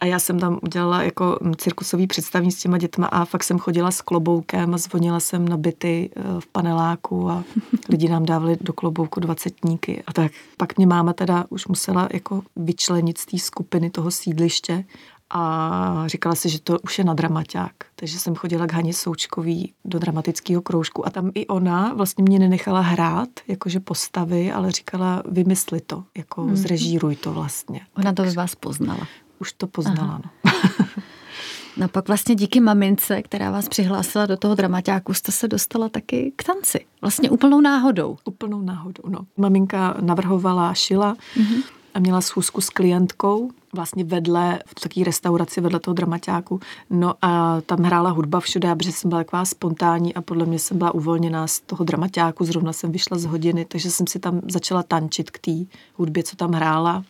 A 0.00 0.06
já 0.06 0.18
jsem 0.18 0.38
tam 0.38 0.58
udělala 0.62 1.02
jako 1.02 1.38
cirkusový 1.56 2.06
představení 2.06 2.52
s 2.52 2.58
těma 2.58 2.78
dětma 2.78 3.06
a 3.06 3.24
fakt 3.24 3.44
jsem 3.44 3.58
chodila 3.58 3.90
s 3.90 4.00
kloboukem 4.00 4.74
a 4.74 4.78
zvonila 4.78 5.20
jsem 5.20 5.48
na 5.48 5.56
byty 5.56 6.10
eh, 6.16 6.22
v 6.40 6.46
paneláku 6.46 7.30
a 7.30 7.44
lidi 7.88 8.08
nám 8.08 8.24
dávali 8.24 8.56
do 8.60 8.72
klobouku 8.72 9.20
dvacetníky. 9.20 10.02
A 10.06 10.12
tak 10.12 10.32
pak 10.56 10.76
mě 10.76 10.86
máma 10.86 11.12
teda 11.12 11.44
už 11.48 11.66
musela 11.66 12.08
jako 12.12 12.42
vyčlenit 12.56 13.18
z 13.18 13.26
té 13.26 13.38
skupiny 13.38 13.90
toho 13.90 14.10
sídliště 14.10 14.84
a 15.30 16.04
říkala 16.06 16.34
si, 16.34 16.48
že 16.48 16.60
to 16.60 16.78
už 16.78 16.98
je 16.98 17.04
na 17.04 17.14
dramaťák. 17.14 17.72
Takže 17.96 18.18
jsem 18.18 18.34
chodila 18.34 18.66
k 18.66 18.72
Haně 18.72 18.94
Součkový 18.94 19.72
do 19.84 19.98
dramatického 19.98 20.62
kroužku 20.62 21.06
a 21.06 21.10
tam 21.10 21.30
i 21.34 21.46
ona 21.46 21.94
vlastně 21.94 22.22
mě 22.22 22.38
nenechala 22.38 22.80
hrát, 22.80 23.28
jakože 23.48 23.80
postavy, 23.80 24.52
ale 24.52 24.70
říkala, 24.70 25.22
vymysli 25.30 25.80
to, 25.80 26.04
jako 26.16 26.42
mm. 26.42 26.56
zrežíruj 26.56 27.16
to 27.16 27.32
vlastně. 27.32 27.80
Ona 27.96 28.12
tak 28.12 28.26
to 28.26 28.30
z 28.30 28.34
vás 28.34 28.54
poznala. 28.54 29.06
Už 29.38 29.52
to 29.52 29.66
poznala, 29.66 30.20
no. 30.24 30.50
No 31.76 31.88
pak 31.88 32.08
vlastně 32.08 32.34
díky 32.34 32.60
mamince, 32.60 33.22
která 33.22 33.50
vás 33.50 33.68
přihlásila 33.68 34.26
do 34.26 34.36
toho 34.36 34.54
dramaťáku, 34.54 35.14
jste 35.14 35.32
se 35.32 35.48
dostala 35.48 35.88
taky 35.88 36.32
k 36.36 36.44
tanci. 36.44 36.86
Vlastně 37.00 37.30
úplnou 37.30 37.60
náhodou. 37.60 38.16
Úplnou 38.24 38.60
náhodou, 38.60 39.02
no. 39.08 39.18
Maminka 39.36 39.96
navrhovala, 40.00 40.74
šila 40.74 41.14
mm-hmm. 41.14 41.62
A 41.94 41.98
měla 41.98 42.20
schůzku 42.20 42.60
s 42.60 42.70
klientkou 42.70 43.50
vlastně 43.74 44.04
vedle, 44.04 44.58
v 44.66 44.74
takové 44.80 45.04
restauraci 45.04 45.60
vedle 45.60 45.80
toho 45.80 45.94
dramaťáku. 45.94 46.60
No 46.90 47.14
a 47.22 47.60
tam 47.60 47.78
hrála 47.78 48.10
hudba 48.10 48.40
všude, 48.40 48.74
protože 48.74 48.92
jsem 48.92 49.08
byla 49.08 49.20
taková 49.24 49.44
spontánní 49.44 50.14
a 50.14 50.22
podle 50.22 50.46
mě 50.46 50.58
jsem 50.58 50.78
byla 50.78 50.94
uvolněná 50.94 51.46
z 51.46 51.60
toho 51.60 51.84
dramaťáku, 51.84 52.44
zrovna 52.44 52.72
jsem 52.72 52.92
vyšla 52.92 53.18
z 53.18 53.24
hodiny, 53.24 53.64
takže 53.64 53.90
jsem 53.90 54.06
si 54.06 54.18
tam 54.18 54.40
začala 54.50 54.82
tančit 54.82 55.30
k 55.30 55.38
té 55.38 55.76
hudbě, 55.94 56.22
co 56.22 56.36
tam 56.36 56.52
hrála. 56.52 57.04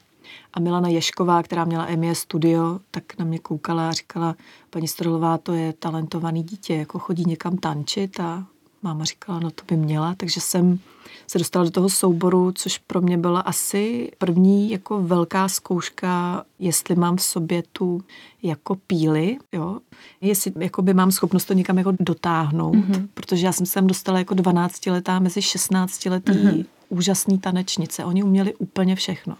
A 0.55 0.61
Milana 0.61 0.88
Ješková, 0.88 1.43
která 1.43 1.64
měla 1.64 1.87
EMI 1.87 2.14
studio, 2.14 2.79
tak 2.91 3.19
na 3.19 3.25
mě 3.25 3.38
koukala 3.38 3.88
a 3.88 3.93
říkala, 3.93 4.35
paní 4.71 4.88
Strolová, 4.88 5.38
to 5.38 5.53
je 5.53 5.73
talentovaný 5.73 6.43
dítě, 6.43 6.75
jako 6.75 6.99
chodí 6.99 7.25
někam 7.26 7.57
tančit 7.57 8.21
a 8.21 8.47
máma 8.85 9.05
říkala, 9.05 9.41
no 9.41 9.50
to 9.50 9.62
by 9.69 9.76
měla, 9.76 10.14
takže 10.14 10.41
jsem 10.41 10.79
se 11.26 11.38
dostala 11.38 11.64
do 11.64 11.71
toho 11.71 11.88
souboru, 11.88 12.53
což 12.55 12.79
pro 12.79 13.00
mě 13.00 13.19
byla 13.19 13.41
asi 13.41 14.11
první 14.19 14.71
jako 14.71 15.03
velká 15.03 15.49
zkouška, 15.49 16.45
jestli 16.59 16.95
mám 16.95 17.17
v 17.17 17.23
sobě 17.23 17.62
tu 17.73 18.03
jako 18.43 18.75
píly, 18.75 19.38
jo, 19.53 19.79
jestli 20.21 20.53
jako 20.57 20.83
by 20.83 20.95
mám 20.95 21.12
schopnost 21.12 21.45
to 21.45 21.53
někam 21.53 21.79
jako 21.79 21.93
dotáhnout, 22.00 22.75
mm-hmm. 22.75 23.09
protože 23.14 23.47
já 23.47 23.53
jsem 23.53 23.67
se 23.67 23.75
tam 23.75 23.87
dostala 23.87 24.19
jako 24.19 24.35
12 24.35 24.87
letá 24.87 25.19
mezi 25.19 25.43
16 25.43 26.07
letý 26.07 26.33
mm-hmm. 26.33 26.64
úžasný 26.88 27.38
tanečnice, 27.38 28.05
oni 28.05 28.23
uměli 28.23 28.55
úplně 28.55 28.97
všechno. 28.97 29.37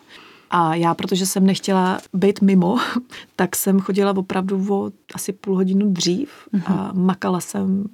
A 0.51 0.75
já, 0.75 0.95
protože 0.95 1.27
jsem 1.27 1.47
nechtěla 1.47 1.99
být 2.13 2.41
mimo, 2.41 2.77
tak 3.37 3.57
jsem 3.57 3.81
chodila 3.81 4.17
opravdu 4.17 4.75
o 4.75 4.91
asi 5.15 5.33
půl 5.33 5.55
hodinu 5.55 5.93
dřív 5.93 6.31
mm-hmm. 6.55 6.73
a 6.73 6.93
makala 6.95 7.41
jsem 7.41 7.85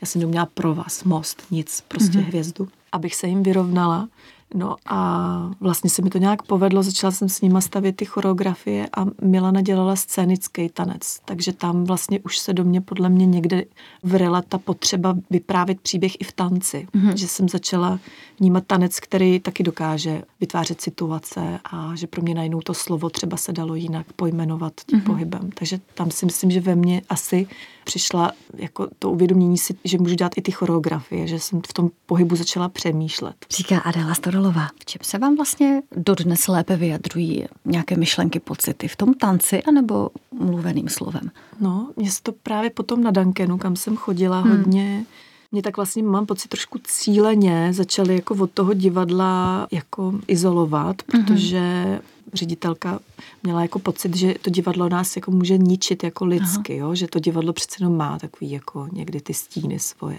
já 0.00 0.06
jsem 0.06 0.20
neuměla 0.20 0.46
pro 0.46 0.74
vás, 0.74 1.04
most, 1.04 1.42
nic, 1.50 1.84
prostě 1.88 2.18
mm-hmm. 2.18 2.24
hvězdu, 2.26 2.68
abych 2.92 3.14
se 3.14 3.26
jim 3.26 3.42
vyrovnala. 3.42 4.08
No 4.54 4.76
a 4.86 5.50
vlastně 5.60 5.90
se 5.90 6.02
mi 6.02 6.10
to 6.10 6.18
nějak 6.18 6.42
povedlo, 6.42 6.82
začala 6.82 7.10
jsem 7.10 7.28
s 7.28 7.40
nima 7.40 7.60
stavět 7.60 7.96
ty 7.96 8.04
choreografie 8.04 8.88
a 8.96 9.06
Milana 9.22 9.60
dělala 9.60 9.96
scénický 9.96 10.68
tanec, 10.68 11.18
takže 11.24 11.52
tam 11.52 11.84
vlastně 11.84 12.20
už 12.20 12.38
se 12.38 12.52
do 12.52 12.64
mě 12.64 12.80
podle 12.80 13.08
mě 13.08 13.26
někde 13.26 13.64
vrela 14.02 14.42
ta 14.42 14.58
potřeba 14.58 15.16
vyprávět 15.30 15.80
příběh 15.80 16.20
i 16.20 16.24
v 16.24 16.32
tanci, 16.32 16.86
mm-hmm. 16.94 17.14
že 17.14 17.28
jsem 17.28 17.48
začala 17.48 17.98
vnímat 18.40 18.64
tanec, 18.66 19.00
který 19.00 19.40
taky 19.40 19.62
dokáže 19.62 20.22
vytvářet 20.40 20.80
situace 20.80 21.58
a 21.64 21.92
že 21.94 22.06
pro 22.06 22.22
mě 22.22 22.34
najednou 22.34 22.60
to 22.60 22.74
slovo 22.74 23.10
třeba 23.10 23.36
se 23.36 23.52
dalo 23.52 23.74
jinak 23.74 24.12
pojmenovat 24.12 24.72
tím 24.86 25.00
mm-hmm. 25.00 25.04
pohybem. 25.04 25.50
Takže 25.54 25.80
tam 25.94 26.10
si 26.10 26.26
myslím, 26.26 26.50
že 26.50 26.60
ve 26.60 26.74
mně 26.74 27.02
asi 27.08 27.46
přišla 27.84 28.32
jako 28.54 28.88
to 28.98 29.10
uvědomění 29.10 29.58
si, 29.58 29.74
že 29.84 29.98
můžu 29.98 30.14
dělat 30.14 30.32
i 30.36 30.42
ty 30.42 30.52
choreografie, 30.52 31.26
že 31.26 31.40
jsem 31.40 31.60
v 31.68 31.72
tom 31.72 31.90
pohybu 32.06 32.36
začala 32.36 32.68
přemýšlet. 32.68 33.34
Říká 33.50 33.78
Adela 33.78 34.14
Stodolová. 34.38 34.68
V 34.80 34.84
čem 34.84 34.98
se 35.02 35.18
vám 35.18 35.36
vlastně 35.36 35.82
dodnes 35.96 36.48
lépe 36.48 36.76
vyjadřují 36.76 37.44
nějaké 37.64 37.96
myšlenky, 37.96 38.40
pocity? 38.40 38.88
V 38.88 38.96
tom 38.96 39.14
tanci 39.14 39.62
anebo 39.62 40.10
mluveným 40.32 40.88
slovem? 40.88 41.30
No, 41.60 41.90
mě 41.96 42.10
se 42.10 42.22
to 42.22 42.32
právě 42.32 42.70
potom 42.70 43.02
na 43.02 43.10
Dankenu, 43.10 43.58
kam 43.58 43.76
jsem 43.76 43.96
chodila 43.96 44.40
hmm. 44.40 44.50
hodně, 44.50 45.04
mě 45.52 45.62
tak 45.62 45.76
vlastně 45.76 46.02
mám 46.02 46.26
pocit 46.26 46.48
trošku 46.48 46.78
cíleně 46.84 47.72
začali 47.72 48.14
jako 48.14 48.34
od 48.34 48.50
toho 48.50 48.74
divadla 48.74 49.66
jako 49.70 50.14
izolovat, 50.26 50.96
mhm. 51.12 51.24
protože 51.24 51.58
mm-hmm. 51.58 52.00
ředitelka 52.32 53.00
měla 53.42 53.62
jako 53.62 53.78
pocit, 53.78 54.16
že 54.16 54.34
to 54.42 54.50
divadlo 54.50 54.88
nás 54.88 55.16
jako 55.16 55.30
může 55.30 55.58
ničit 55.58 56.04
jako 56.04 56.24
lidsky, 56.24 56.76
jo? 56.76 56.94
že 56.94 57.06
to 57.06 57.18
divadlo 57.18 57.52
přece 57.52 57.76
jenom 57.80 57.96
má 57.96 58.18
takový 58.18 58.50
jako 58.50 58.88
někdy 58.92 59.20
ty 59.20 59.34
stíny 59.34 59.78
svoje. 59.78 60.18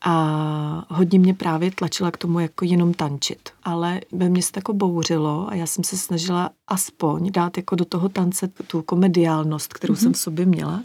A 0.00 0.84
hodně 0.88 1.18
mě 1.18 1.34
právě 1.34 1.70
tlačila 1.70 2.10
k 2.10 2.16
tomu 2.16 2.40
jako 2.40 2.64
jenom 2.64 2.94
tančit. 2.94 3.48
Ale 3.64 4.00
ve 4.12 4.28
mně 4.28 4.42
se 4.42 4.52
to 4.52 4.58
jako 4.58 4.72
bouřilo 4.72 5.46
a 5.48 5.54
já 5.54 5.66
jsem 5.66 5.84
se 5.84 5.96
snažila 5.96 6.50
aspoň 6.68 7.30
dát 7.32 7.56
jako 7.56 7.74
do 7.74 7.84
toho 7.84 8.08
tance 8.08 8.48
tu 8.48 8.82
komediálnost, 8.82 9.72
kterou 9.72 9.94
mm-hmm. 9.94 10.02
jsem 10.02 10.12
v 10.12 10.18
sobě 10.18 10.46
měla. 10.46 10.82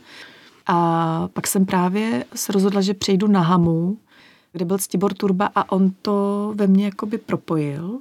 A 0.68 1.30
pak 1.34 1.48
jsem 1.48 1.66
právě 1.66 2.26
se 2.36 2.52
rozhodla, 2.52 2.82
že 2.82 2.94
přejdu 2.94 3.28
na 3.28 3.42
Hamu, 3.42 3.98
kde 4.52 4.66
byl 4.66 4.78
Stibor 4.78 5.14
Turba 5.14 5.52
a 5.56 5.72
on 5.72 5.92
to 6.02 6.52
ve 6.56 6.68
mně 6.68 6.86
jakoby 6.86 7.18
propojil 7.18 8.00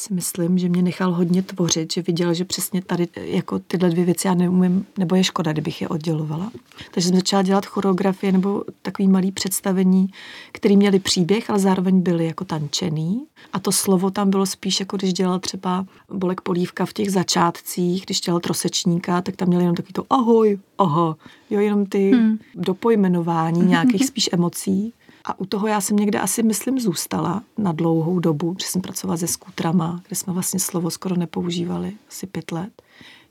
si 0.00 0.14
myslím, 0.14 0.58
že 0.58 0.68
mě 0.68 0.82
nechal 0.82 1.14
hodně 1.14 1.42
tvořit, 1.42 1.92
že 1.92 2.02
viděl, 2.02 2.34
že 2.34 2.44
přesně 2.44 2.82
tady 2.82 3.08
jako 3.16 3.58
tyhle 3.58 3.90
dvě 3.90 4.04
věci 4.04 4.26
já 4.28 4.34
neumím, 4.34 4.86
nebo 4.98 5.14
je 5.14 5.24
škoda, 5.24 5.52
kdybych 5.52 5.82
je 5.82 5.88
oddělovala. 5.88 6.50
Takže 6.90 7.08
jsem 7.08 7.16
začala 7.16 7.42
dělat 7.42 7.66
choreografie 7.66 8.32
nebo 8.32 8.64
takový 8.82 9.08
malý 9.08 9.32
představení, 9.32 10.08
který 10.52 10.76
měli 10.76 10.98
příběh, 10.98 11.50
ale 11.50 11.58
zároveň 11.58 12.00
byly 12.00 12.26
jako 12.26 12.44
tančený. 12.44 13.26
A 13.52 13.58
to 13.58 13.72
slovo 13.72 14.10
tam 14.10 14.30
bylo 14.30 14.46
spíš 14.46 14.80
jako 14.80 14.96
když 14.96 15.12
dělal 15.12 15.38
třeba 15.38 15.86
Bolek 16.12 16.40
Polívka 16.40 16.86
v 16.86 16.92
těch 16.92 17.10
začátcích, 17.12 18.04
když 18.04 18.20
dělal 18.20 18.40
trosečníka, 18.40 19.22
tak 19.22 19.36
tam 19.36 19.48
měli 19.48 19.64
jenom 19.64 19.76
takový 19.76 19.92
to 19.92 20.06
ahoj, 20.10 20.58
aha, 20.78 21.16
jo, 21.50 21.60
jenom 21.60 21.86
ty 21.86 22.10
hmm. 22.10 22.38
dopojmenování 22.54 23.66
nějakých 23.66 24.06
spíš 24.10 24.30
emocí. 24.32 24.92
A 25.24 25.40
u 25.40 25.46
toho 25.46 25.66
já 25.66 25.80
jsem 25.80 25.96
někde 25.96 26.20
asi, 26.20 26.42
myslím, 26.42 26.80
zůstala 26.80 27.42
na 27.58 27.72
dlouhou 27.72 28.18
dobu, 28.18 28.54
protože 28.54 28.66
jsem 28.66 28.82
pracovala 28.82 29.16
se 29.16 29.26
skutrama, 29.26 30.02
kde 30.06 30.16
jsme 30.16 30.32
vlastně 30.32 30.60
slovo 30.60 30.90
skoro 30.90 31.16
nepoužívali, 31.16 31.92
asi 32.08 32.26
pět 32.26 32.52
let. 32.52 32.82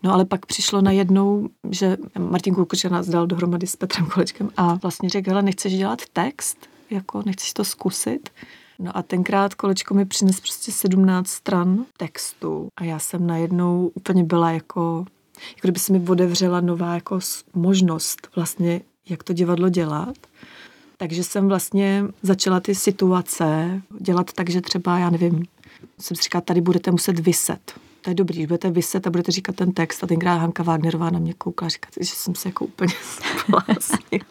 No 0.04 0.14
ale 0.14 0.26
pak 0.26 0.46
přišlo 0.46 0.82
najednou, 0.82 1.50
že 1.70 1.98
Martin 2.20 2.56
Kulkučer 2.56 2.92
nás 2.92 3.08
dal 3.08 3.28
dohromady 3.28 3.68
s 3.68 3.76
Petrem 3.76 4.06
Kolečkem 4.06 4.50
a 4.58 4.74
vlastně 4.74 5.10
řekl, 5.10 5.30
hele, 5.30 5.42
nechceš 5.42 5.78
dělat 5.78 6.02
text? 6.14 6.58
Jako, 6.90 7.22
nechceš 7.26 7.54
to 7.54 7.64
zkusit? 7.64 8.30
No 8.80 8.98
a 8.98 9.02
tenkrát 9.02 9.54
kolečko 9.54 9.94
mi 9.94 10.06
přines 10.06 10.40
prostě 10.40 10.72
17 10.72 11.28
stran 11.28 11.86
textu 11.98 12.68
a 12.78 12.84
já 12.84 13.00
jsem 13.00 13.28
najednou 13.28 13.92
úplně 13.94 14.24
byla 14.24 14.52
jako, 14.52 15.06
jako 15.50 15.62
kdyby 15.62 15.80
se 15.80 15.94
mi 15.94 16.10
otevřela 16.10 16.62
nová 16.62 16.94
jako 16.94 17.20
možnost 17.54 18.28
vlastně, 18.36 18.82
jak 19.10 19.24
to 19.24 19.34
divadlo 19.34 19.70
dělat. 19.70 20.16
Takže 21.02 21.24
jsem 21.24 21.48
vlastně 21.48 22.06
začala 22.22 22.60
ty 22.60 22.76
situace 22.76 23.82
dělat 24.00 24.34
tak, 24.34 24.50
že 24.50 24.62
třeba, 24.62 25.00
já 25.00 25.10
nevím, 25.10 25.46
jsem 26.00 26.18
si 26.18 26.24
říkala, 26.24 26.42
tady 26.42 26.62
budete 26.62 26.92
muset 26.92 27.20
vyset. 27.20 27.74
To 28.02 28.10
je 28.10 28.14
dobrý, 28.14 28.36
když 28.36 28.48
budete 28.48 28.72
vyset 28.72 29.08
a 29.08 29.10
budete 29.10 29.32
říkat 29.32 29.56
ten 29.56 29.72
text. 29.72 30.04
A 30.04 30.08
tenkrát 30.08 30.36
Hanka 30.36 30.64
Wagnerová 30.64 31.10
na 31.10 31.20
mě 31.20 31.34
koukla 31.34 31.66
a 31.66 31.70
říkala, 31.70 31.92
že 32.00 32.16
jsem 32.16 32.36
se 32.36 32.50
jako 32.50 32.66
úplně. 32.66 32.94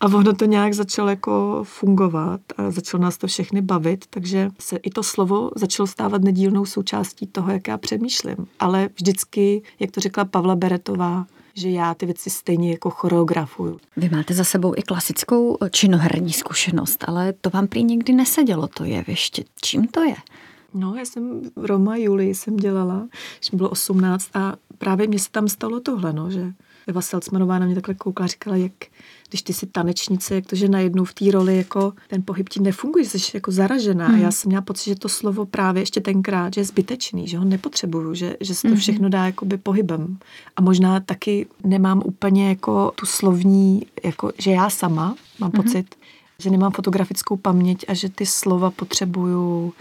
A 0.00 0.06
ono 0.06 0.32
to 0.34 0.44
nějak 0.44 0.74
začalo 0.74 1.08
jako 1.08 1.60
fungovat 1.62 2.40
a 2.56 2.70
začalo 2.70 3.02
nás 3.02 3.18
to 3.18 3.26
všechny 3.26 3.62
bavit, 3.62 4.04
takže 4.10 4.50
se 4.58 4.76
i 4.76 4.90
to 4.90 5.02
slovo 5.02 5.50
začalo 5.56 5.86
stávat 5.86 6.22
nedílnou 6.22 6.64
součástí 6.64 7.26
toho, 7.26 7.52
jak 7.52 7.68
já 7.68 7.78
přemýšlím. 7.78 8.36
Ale 8.60 8.88
vždycky, 8.94 9.62
jak 9.80 9.90
to 9.90 10.00
řekla 10.00 10.24
Pavla 10.24 10.56
Beretová, 10.56 11.26
že 11.54 11.70
já 11.70 11.94
ty 11.94 12.06
věci 12.06 12.30
stejně 12.30 12.70
jako 12.70 12.90
choreografuju. 12.90 13.80
Vy 13.96 14.08
máte 14.08 14.34
za 14.34 14.44
sebou 14.44 14.74
i 14.76 14.82
klasickou 14.82 15.58
činoherní 15.70 16.32
zkušenost, 16.32 17.04
ale 17.08 17.32
to 17.32 17.50
vám 17.50 17.66
prý 17.66 17.84
nikdy 17.84 18.12
nesedělo 18.12 18.66
to 18.66 18.84
jeviště. 18.84 19.44
Čím 19.60 19.88
to 19.88 20.02
je? 20.02 20.14
No, 20.74 20.94
já 20.94 21.04
jsem 21.04 21.40
Roma 21.56 21.96
Julii 21.96 22.34
jsem 22.34 22.56
dělala, 22.56 23.08
když 23.38 23.50
mi 23.50 23.56
bylo 23.56 23.70
18 23.70 24.28
a 24.34 24.56
právě 24.78 25.06
mě 25.06 25.18
se 25.18 25.30
tam 25.30 25.48
stalo 25.48 25.80
tohle, 25.80 26.12
no, 26.12 26.30
že 26.30 26.52
Eva 26.88 27.00
Selcmanová 27.00 27.58
na 27.58 27.66
mě 27.66 27.74
takhle 27.74 27.94
koukla 27.94 28.24
a 28.24 28.28
říkala, 28.28 28.56
jak 28.56 28.72
když 29.28 29.42
ty 29.42 29.52
jsi 29.52 29.66
tanečnice, 29.66 30.34
jak 30.34 30.46
to, 30.46 30.56
že 30.56 30.68
najednou 30.68 31.04
v 31.04 31.14
té 31.14 31.30
roli 31.30 31.56
jako 31.56 31.92
ten 32.08 32.22
pohyb 32.22 32.48
ti 32.48 32.60
nefunguje, 32.60 33.04
jsi 33.04 33.18
jako 33.34 33.50
zaražená. 33.52 34.06
Hmm. 34.06 34.16
A 34.16 34.18
já 34.18 34.30
jsem 34.30 34.48
měla 34.48 34.62
pocit, 34.62 34.90
že 34.90 34.96
to 34.96 35.08
slovo 35.08 35.46
právě 35.46 35.82
ještě 35.82 36.00
tenkrát, 36.00 36.54
že 36.54 36.60
je 36.60 36.64
zbytečný, 36.64 37.28
že 37.28 37.38
ho 37.38 37.44
nepotřebuju, 37.44 38.14
že, 38.14 38.36
že 38.40 38.54
se 38.54 38.62
to 38.62 38.68
hmm. 38.68 38.76
všechno 38.76 39.08
dá 39.08 39.26
jakoby 39.26 39.56
pohybem. 39.56 40.18
A 40.56 40.62
možná 40.62 41.00
taky 41.00 41.46
nemám 41.64 42.02
úplně 42.04 42.48
jako 42.48 42.92
tu 42.94 43.06
slovní, 43.06 43.86
jako, 44.04 44.32
že 44.38 44.50
já 44.50 44.70
sama 44.70 45.14
mám 45.38 45.52
hmm. 45.54 45.62
pocit, 45.62 45.94
že 46.38 46.50
nemám 46.50 46.72
fotografickou 46.72 47.36
paměť 47.36 47.84
a 47.88 47.94
že 47.94 48.08
ty 48.08 48.26
slova 48.26 48.70
potřebuju 48.70 49.72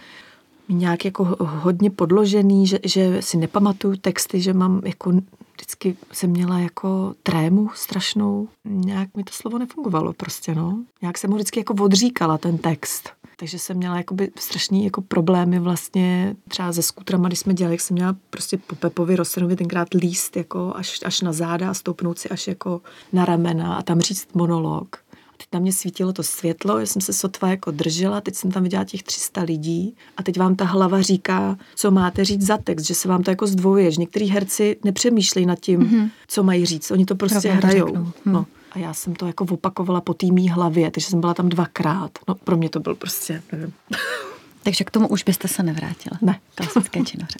nějak 0.70 1.06
jako 1.06 1.36
hodně 1.40 1.90
podložený, 1.90 2.68
že, 2.68 2.80
že 2.84 3.22
si 3.22 3.38
nepamatuju 3.38 3.96
texty, 3.96 4.42
že 4.42 4.54
mám 4.54 4.82
jako 4.86 5.14
vždycky 5.58 5.98
jsem 6.12 6.30
měla 6.30 6.60
jako 6.60 7.16
trému 7.24 7.70
strašnou. 7.76 8.48
Nějak 8.66 9.16
mi 9.18 9.24
to 9.24 9.34
slovo 9.34 9.58
nefungovalo 9.58 10.14
prostě, 10.14 10.56
no. 10.56 10.84
Nějak 11.02 11.18
jsem 11.18 11.30
mu 11.30 11.36
vždycky 11.36 11.60
jako 11.60 11.74
odříkala 11.74 12.38
ten 12.38 12.58
text. 12.58 13.10
Takže 13.40 13.60
jsem 13.60 13.78
měla 13.78 13.98
jakoby 13.98 14.32
strašný 14.40 14.86
jako 14.86 15.02
problémy 15.02 15.60
vlastně 15.60 16.36
třeba 16.48 16.74
se 16.74 16.82
skutrama, 16.82 17.28
když 17.28 17.40
jsme 17.40 17.54
dělali, 17.54 17.74
jak 17.74 17.82
jsem 17.82 17.94
měla 17.94 18.16
prostě 18.30 18.58
po 18.58 18.76
Pepovi 18.76 19.16
Rosenovi 19.16 19.56
tenkrát 19.56 19.94
líst 19.94 20.38
jako 20.38 20.74
až, 20.76 21.00
až 21.06 21.22
na 21.22 21.34
záda 21.34 21.70
a 21.70 21.74
stoupnout 21.74 22.20
si 22.20 22.30
až 22.30 22.48
jako 22.48 22.82
na 23.14 23.26
ramena 23.26 23.76
a 23.76 23.82
tam 23.82 24.02
říct 24.02 24.28
monolog. 24.34 25.07
Teď 25.38 25.48
na 25.54 25.60
mě 25.60 25.74
svítilo 25.74 26.14
to 26.14 26.24
světlo, 26.24 26.80
já 26.80 26.86
jsem 26.86 27.02
se 27.02 27.14
sotva 27.14 27.50
jako 27.50 27.72
držela, 27.72 28.22
teď 28.22 28.36
jsem 28.36 28.52
tam 28.52 28.64
viděla 28.64 28.84
těch 28.84 29.04
300 29.04 29.42
lidí 29.42 29.96
a 30.18 30.24
teď 30.24 30.40
vám 30.40 30.56
ta 30.56 30.66
hlava 30.66 31.02
říká, 31.02 31.58
co 31.76 31.92
máte 31.92 32.26
říct 32.26 32.46
za 32.46 32.58
text, 32.58 32.86
že 32.86 32.96
se 32.96 33.08
vám 33.08 33.24
to 33.24 33.32
jako 33.32 33.48
zdvojuje, 33.48 33.92
že 33.92 34.02
některý 34.02 34.30
herci 34.30 34.78
nepřemýšlejí 34.84 35.46
nad 35.46 35.60
tím, 35.60 35.82
mm-hmm. 35.82 36.10
co 36.28 36.44
mají 36.44 36.66
říct, 36.66 36.92
oni 36.92 37.06
to 37.06 37.16
prostě 37.16 37.50
Pravda 37.50 37.68
hrajou. 37.68 37.96
Hm. 37.96 38.12
No. 38.26 38.46
A 38.72 38.80
já 38.80 38.94
jsem 38.94 39.16
to 39.16 39.28
jako 39.28 39.46
opakovala 39.50 40.02
po 40.02 40.14
té 40.14 40.26
mý 40.26 40.50
hlavě, 40.50 40.92
takže 40.92 41.08
jsem 41.08 41.22
byla 41.22 41.34
tam 41.34 41.50
dvakrát. 41.50 42.12
No 42.28 42.36
pro 42.36 42.58
mě 42.58 42.70
to 42.70 42.80
byl 42.80 42.96
prostě, 42.96 43.42
nevím. 43.52 43.74
Takže 44.64 44.84
k 44.84 44.92
tomu 44.92 45.08
už 45.08 45.24
byste 45.24 45.48
se 45.48 45.64
nevrátila? 45.64 46.18
Ne. 46.22 46.40
Klasické 46.56 47.02
činoře. 47.06 47.38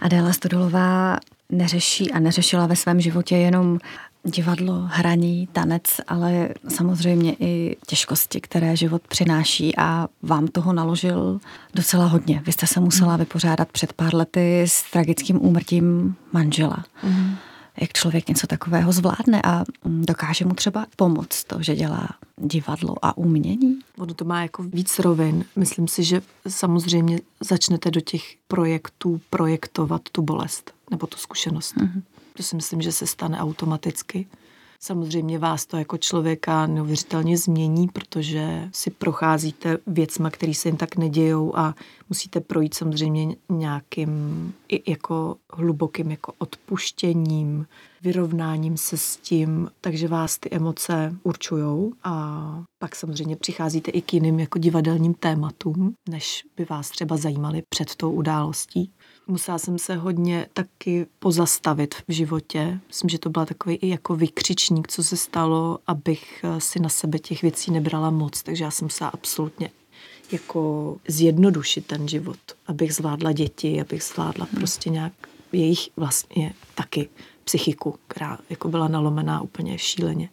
Adéla 0.00 0.32
Stodolová 0.32 1.18
neřeší 1.50 2.10
a 2.12 2.18
neřešila 2.18 2.66
ve 2.66 2.76
svém 2.76 3.00
životě 3.00 3.36
jenom 3.36 3.78
divadlo, 4.26 4.82
hraní, 4.86 5.48
tanec, 5.52 5.82
ale 6.08 6.48
samozřejmě 6.68 7.36
i 7.38 7.76
těžkosti, 7.86 8.40
které 8.40 8.76
život 8.76 9.02
přináší 9.08 9.76
a 9.76 10.08
vám 10.22 10.48
toho 10.48 10.72
naložil 10.72 11.40
docela 11.74 12.06
hodně. 12.06 12.42
Vy 12.46 12.52
jste 12.52 12.66
se 12.66 12.80
musela 12.80 13.12
mm. 13.12 13.18
vypořádat 13.18 13.68
před 13.72 13.92
pár 13.92 14.14
lety 14.14 14.62
s 14.62 14.90
tragickým 14.90 15.44
úmrtím 15.44 16.16
manžela. 16.32 16.84
Mm. 17.02 17.34
Jak 17.80 17.92
člověk 17.92 18.28
něco 18.28 18.46
takového 18.46 18.92
zvládne 18.92 19.42
a 19.44 19.64
dokáže 19.84 20.44
mu 20.44 20.54
třeba 20.54 20.86
pomoct 20.96 21.44
to, 21.44 21.62
že 21.62 21.76
dělá 21.76 22.08
divadlo 22.36 22.94
a 23.02 23.16
umění? 23.16 23.78
Ono 23.98 24.14
to 24.14 24.24
má 24.24 24.42
jako 24.42 24.62
víc 24.62 24.98
rovin. 24.98 25.44
Myslím 25.56 25.88
si, 25.88 26.04
že 26.04 26.22
samozřejmě 26.48 27.18
začnete 27.40 27.90
do 27.90 28.00
těch 28.00 28.22
projektů 28.48 29.20
projektovat 29.30 30.02
tu 30.12 30.22
bolest 30.22 30.72
nebo 30.90 31.06
tu 31.06 31.18
zkušenost. 31.18 31.76
Mm-hmm. 31.76 32.02
To 32.36 32.42
si 32.42 32.56
myslím, 32.56 32.82
že 32.82 32.92
se 32.92 33.06
stane 33.06 33.38
automaticky. 33.38 34.26
Samozřejmě 34.80 35.38
vás 35.38 35.66
to 35.66 35.76
jako 35.76 35.98
člověka 35.98 36.66
neuvěřitelně 36.66 37.38
změní, 37.38 37.88
protože 37.88 38.68
si 38.72 38.90
procházíte 38.90 39.78
věcma, 39.86 40.30
které 40.30 40.54
se 40.54 40.68
jen 40.68 40.76
tak 40.76 40.96
nedějou 40.96 41.56
a 41.56 41.74
musíte 42.08 42.40
projít 42.40 42.74
samozřejmě 42.74 43.36
nějakým 43.48 44.54
i 44.68 44.90
jako 44.90 45.36
hlubokým 45.52 46.10
jako 46.10 46.32
odpuštěním, 46.38 47.66
vyrovnáním 48.06 48.76
se 48.76 48.96
s 48.96 49.16
tím, 49.16 49.70
takže 49.80 50.08
vás 50.08 50.38
ty 50.38 50.48
emoce 50.50 51.16
určujou 51.22 51.92
a 52.04 52.64
pak 52.78 52.96
samozřejmě 52.96 53.36
přicházíte 53.36 53.90
i 53.90 54.00
k 54.00 54.14
jiným 54.14 54.40
jako 54.40 54.58
divadelním 54.58 55.14
tématům, 55.14 55.94
než 56.08 56.44
by 56.56 56.64
vás 56.64 56.90
třeba 56.90 57.16
zajímaly 57.16 57.62
před 57.68 57.94
tou 57.94 58.10
událostí. 58.12 58.90
Musela 59.26 59.58
jsem 59.58 59.78
se 59.78 59.94
hodně 59.94 60.46
taky 60.52 61.06
pozastavit 61.18 61.94
v 62.08 62.12
životě. 62.12 62.80
Myslím, 62.88 63.08
že 63.08 63.18
to 63.18 63.30
byla 63.30 63.46
takový 63.46 63.74
i 63.74 63.88
jako 63.88 64.16
vykřičník, 64.16 64.88
co 64.88 65.02
se 65.02 65.16
stalo, 65.16 65.78
abych 65.86 66.44
eh, 66.44 66.60
si 66.60 66.80
na 66.80 66.88
sebe 66.88 67.18
těch 67.18 67.42
věcí 67.42 67.70
nebrala 67.70 68.10
moc. 68.10 68.42
Takže 68.42 68.64
já 68.64 68.70
jsem 68.70 68.84
musela 68.86 69.10
absolutně 69.10 69.70
jako 70.32 70.96
zjednodušit 71.08 71.86
ten 71.86 72.08
život, 72.08 72.38
abych 72.66 72.94
zvládla 72.94 73.32
děti, 73.32 73.80
abych 73.80 74.02
zvládla 74.02 74.46
hmm. 74.50 74.60
prostě 74.60 74.90
nějak 74.90 75.12
jejich 75.52 75.88
vlastně 75.96 76.52
taky 76.74 77.08
psychiku, 77.46 77.94
která 78.08 78.38
jako 78.50 78.68
byla 78.68 78.88
nalomená 78.88 79.40
úplně 79.40 79.78
šíleně. 79.78 80.28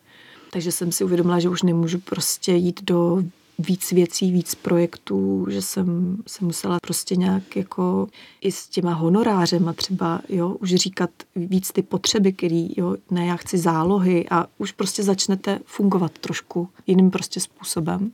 Takže 0.51 0.71
jsem 0.71 0.91
si 0.91 1.03
uvědomila, 1.03 1.39
že 1.39 1.49
už 1.49 1.63
nemůžu 1.63 1.99
prostě 1.99 2.53
jít 2.53 2.83
do 2.83 3.23
víc 3.59 3.91
věcí, 3.91 4.31
víc 4.31 4.55
projektů, 4.55 5.47
že 5.49 5.61
jsem 5.61 6.17
se 6.27 6.45
musela 6.45 6.77
prostě 6.81 7.15
nějak 7.15 7.55
jako 7.55 8.07
i 8.41 8.51
s 8.51 8.67
těma 8.67 8.93
honorářema 8.93 9.73
třeba, 9.73 10.21
jo, 10.29 10.49
už 10.49 10.75
říkat 10.75 11.09
víc 11.35 11.71
ty 11.71 11.81
potřeby, 11.81 12.33
který, 12.33 12.69
jo, 12.77 12.95
ne, 13.11 13.25
já 13.25 13.35
chci 13.35 13.57
zálohy 13.57 14.25
a 14.29 14.45
už 14.57 14.71
prostě 14.71 15.03
začnete 15.03 15.59
fungovat 15.65 16.11
trošku 16.11 16.69
jiným 16.87 17.11
prostě 17.11 17.39
způsobem. 17.39 18.11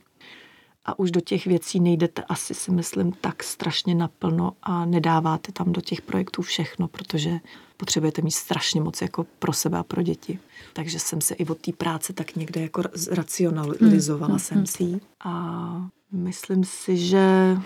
A 0.89 0.99
už 0.99 1.11
do 1.11 1.21
těch 1.21 1.45
věcí 1.45 1.79
nejdete 1.79 2.23
asi 2.23 2.53
si 2.53 2.71
myslím 2.71 3.11
tak 3.11 3.43
strašně 3.43 3.95
naplno 3.95 4.53
a 4.63 4.85
nedáváte 4.85 5.51
tam 5.51 5.71
do 5.73 5.81
těch 5.81 6.01
projektů 6.01 6.41
všechno, 6.41 6.87
protože 6.87 7.39
potřebujete 7.77 8.21
mít 8.21 8.31
strašně 8.31 8.81
moc 8.81 9.01
jako 9.01 9.25
pro 9.39 9.53
sebe 9.53 9.77
a 9.77 9.83
pro 9.83 10.01
děti. 10.01 10.39
Takže 10.73 10.99
jsem 10.99 11.21
se 11.21 11.33
i 11.33 11.45
od 11.45 11.57
té 11.57 11.71
práce 11.71 12.13
tak 12.13 12.35
někde 12.35 12.61
jako 12.61 12.83
racionalizovala 13.11 14.29
hmm. 14.29 14.39
jsem 14.39 14.57
hmm. 14.57 14.65
si 14.65 14.99
A 15.23 15.87
myslím 16.11 16.63
si, 16.63 16.97
že 16.97 17.57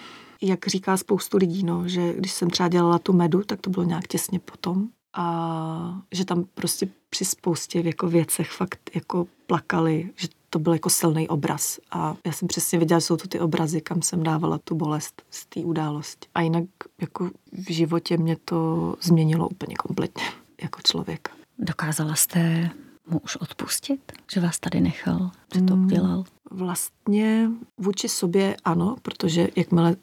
jak 0.42 0.68
říká 0.68 0.98
spoustu 0.98 1.38
lidí, 1.38 1.64
no, 1.64 1.88
že 1.88 2.14
když 2.14 2.32
jsem 2.32 2.50
třeba 2.50 2.70
dělala 2.70 3.00
tu 3.00 3.14
medu, 3.14 3.44
tak 3.44 3.62
to 3.62 3.70
bylo 3.70 3.86
nějak 3.86 4.08
těsně 4.08 4.40
potom. 4.40 4.88
A 5.14 6.02
že 6.12 6.26
tam 6.26 6.46
prostě 6.54 6.88
při 7.10 7.26
spoustě 7.26 7.82
jako 7.86 8.08
věcech 8.08 8.52
fakt 8.52 8.90
jako 8.96 9.28
plakali, 9.48 10.10
že 10.16 10.28
to 10.54 10.60
byl 10.60 10.74
jako 10.74 10.90
silný 10.90 11.28
obraz. 11.28 11.80
A 11.92 12.16
já 12.26 12.32
jsem 12.32 12.48
přesně 12.48 12.78
věděla, 12.80 13.00
že 13.00 13.06
jsou 13.06 13.18
to 13.18 13.28
ty 13.28 13.40
obrazy, 13.40 13.82
kam 13.82 14.02
jsem 14.02 14.24
dávala 14.24 14.58
tu 14.58 14.76
bolest 14.76 15.22
z 15.30 15.46
té 15.46 15.60
události. 15.60 16.28
A 16.36 16.42
jinak 16.42 16.64
jako 17.02 17.30
v 17.52 17.74
životě 17.74 18.18
mě 18.18 18.38
to 18.46 18.96
změnilo 19.02 19.50
úplně 19.50 19.76
kompletně 19.76 20.24
jako 20.62 20.80
člověka. 20.84 21.32
Dokázala 21.60 22.16
jste 22.16 22.70
mu 23.08 23.20
už 23.20 23.36
odpustit, 23.36 24.12
že 24.34 24.40
vás 24.40 24.60
tady 24.60 24.82
nechal, 24.82 25.32
že 25.56 25.62
to 25.62 25.76
mm, 25.76 25.86
udělal? 25.86 26.24
Vlastně 26.52 27.50
vůči 27.78 28.10
sobě 28.10 28.56
ano, 28.66 28.96
protože 29.02 29.48
jakmile 29.56 29.96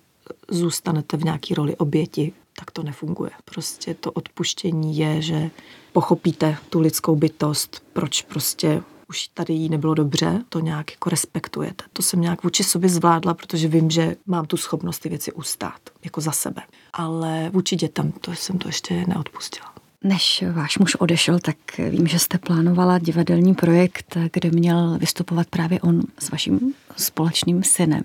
zůstanete 0.51 1.17
v 1.17 1.25
nějaké 1.25 1.55
roli 1.55 1.77
oběti, 1.77 2.33
tak 2.57 2.71
to 2.71 2.83
nefunguje. 2.83 3.31
Prostě 3.45 3.95
to 3.95 4.13
odpuštění 4.13 4.97
je, 4.97 5.23
že 5.23 5.51
pochopíte 5.93 6.57
tu 6.71 6.81
lidskou 6.81 7.17
bytost, 7.17 7.83
proč 7.93 8.23
prostě 8.23 8.83
už 9.11 9.29
tady 9.29 9.53
jí 9.53 9.69
nebylo 9.69 9.95
dobře, 9.95 10.43
to 10.49 10.61
nějak 10.61 10.91
jako 10.91 11.11
respektujete. 11.11 11.85
To 11.93 12.03
jsem 12.03 12.21
nějak 12.21 12.43
vůči 12.43 12.65
sobě 12.65 12.89
zvládla, 12.89 13.35
protože 13.35 13.69
vím, 13.69 13.91
že 13.91 14.17
mám 14.27 14.47
tu 14.47 14.57
schopnost 14.57 14.99
ty 14.99 15.09
věci 15.09 15.33
ustát, 15.33 15.81
jako 16.05 16.21
za 16.21 16.33
sebe. 16.33 16.63
Ale 16.93 17.51
vůči 17.51 17.77
dětem, 17.77 18.13
to 18.13 18.33
jsem 18.33 18.59
to 18.59 18.69
ještě 18.69 19.05
neodpustila. 19.07 19.73
Než 20.05 20.45
váš 20.53 20.79
muž 20.79 20.95
odešel, 20.95 21.39
tak 21.39 21.57
vím, 21.79 22.07
že 22.07 22.19
jste 22.19 22.39
plánovala 22.39 22.99
divadelní 22.99 23.55
projekt, 23.55 24.17
kde 24.33 24.51
měl 24.51 24.99
vystupovat 24.99 25.47
právě 25.47 25.81
on 25.81 26.03
s 26.19 26.31
vaším 26.31 26.75
společným 26.97 27.63
synem. 27.63 28.03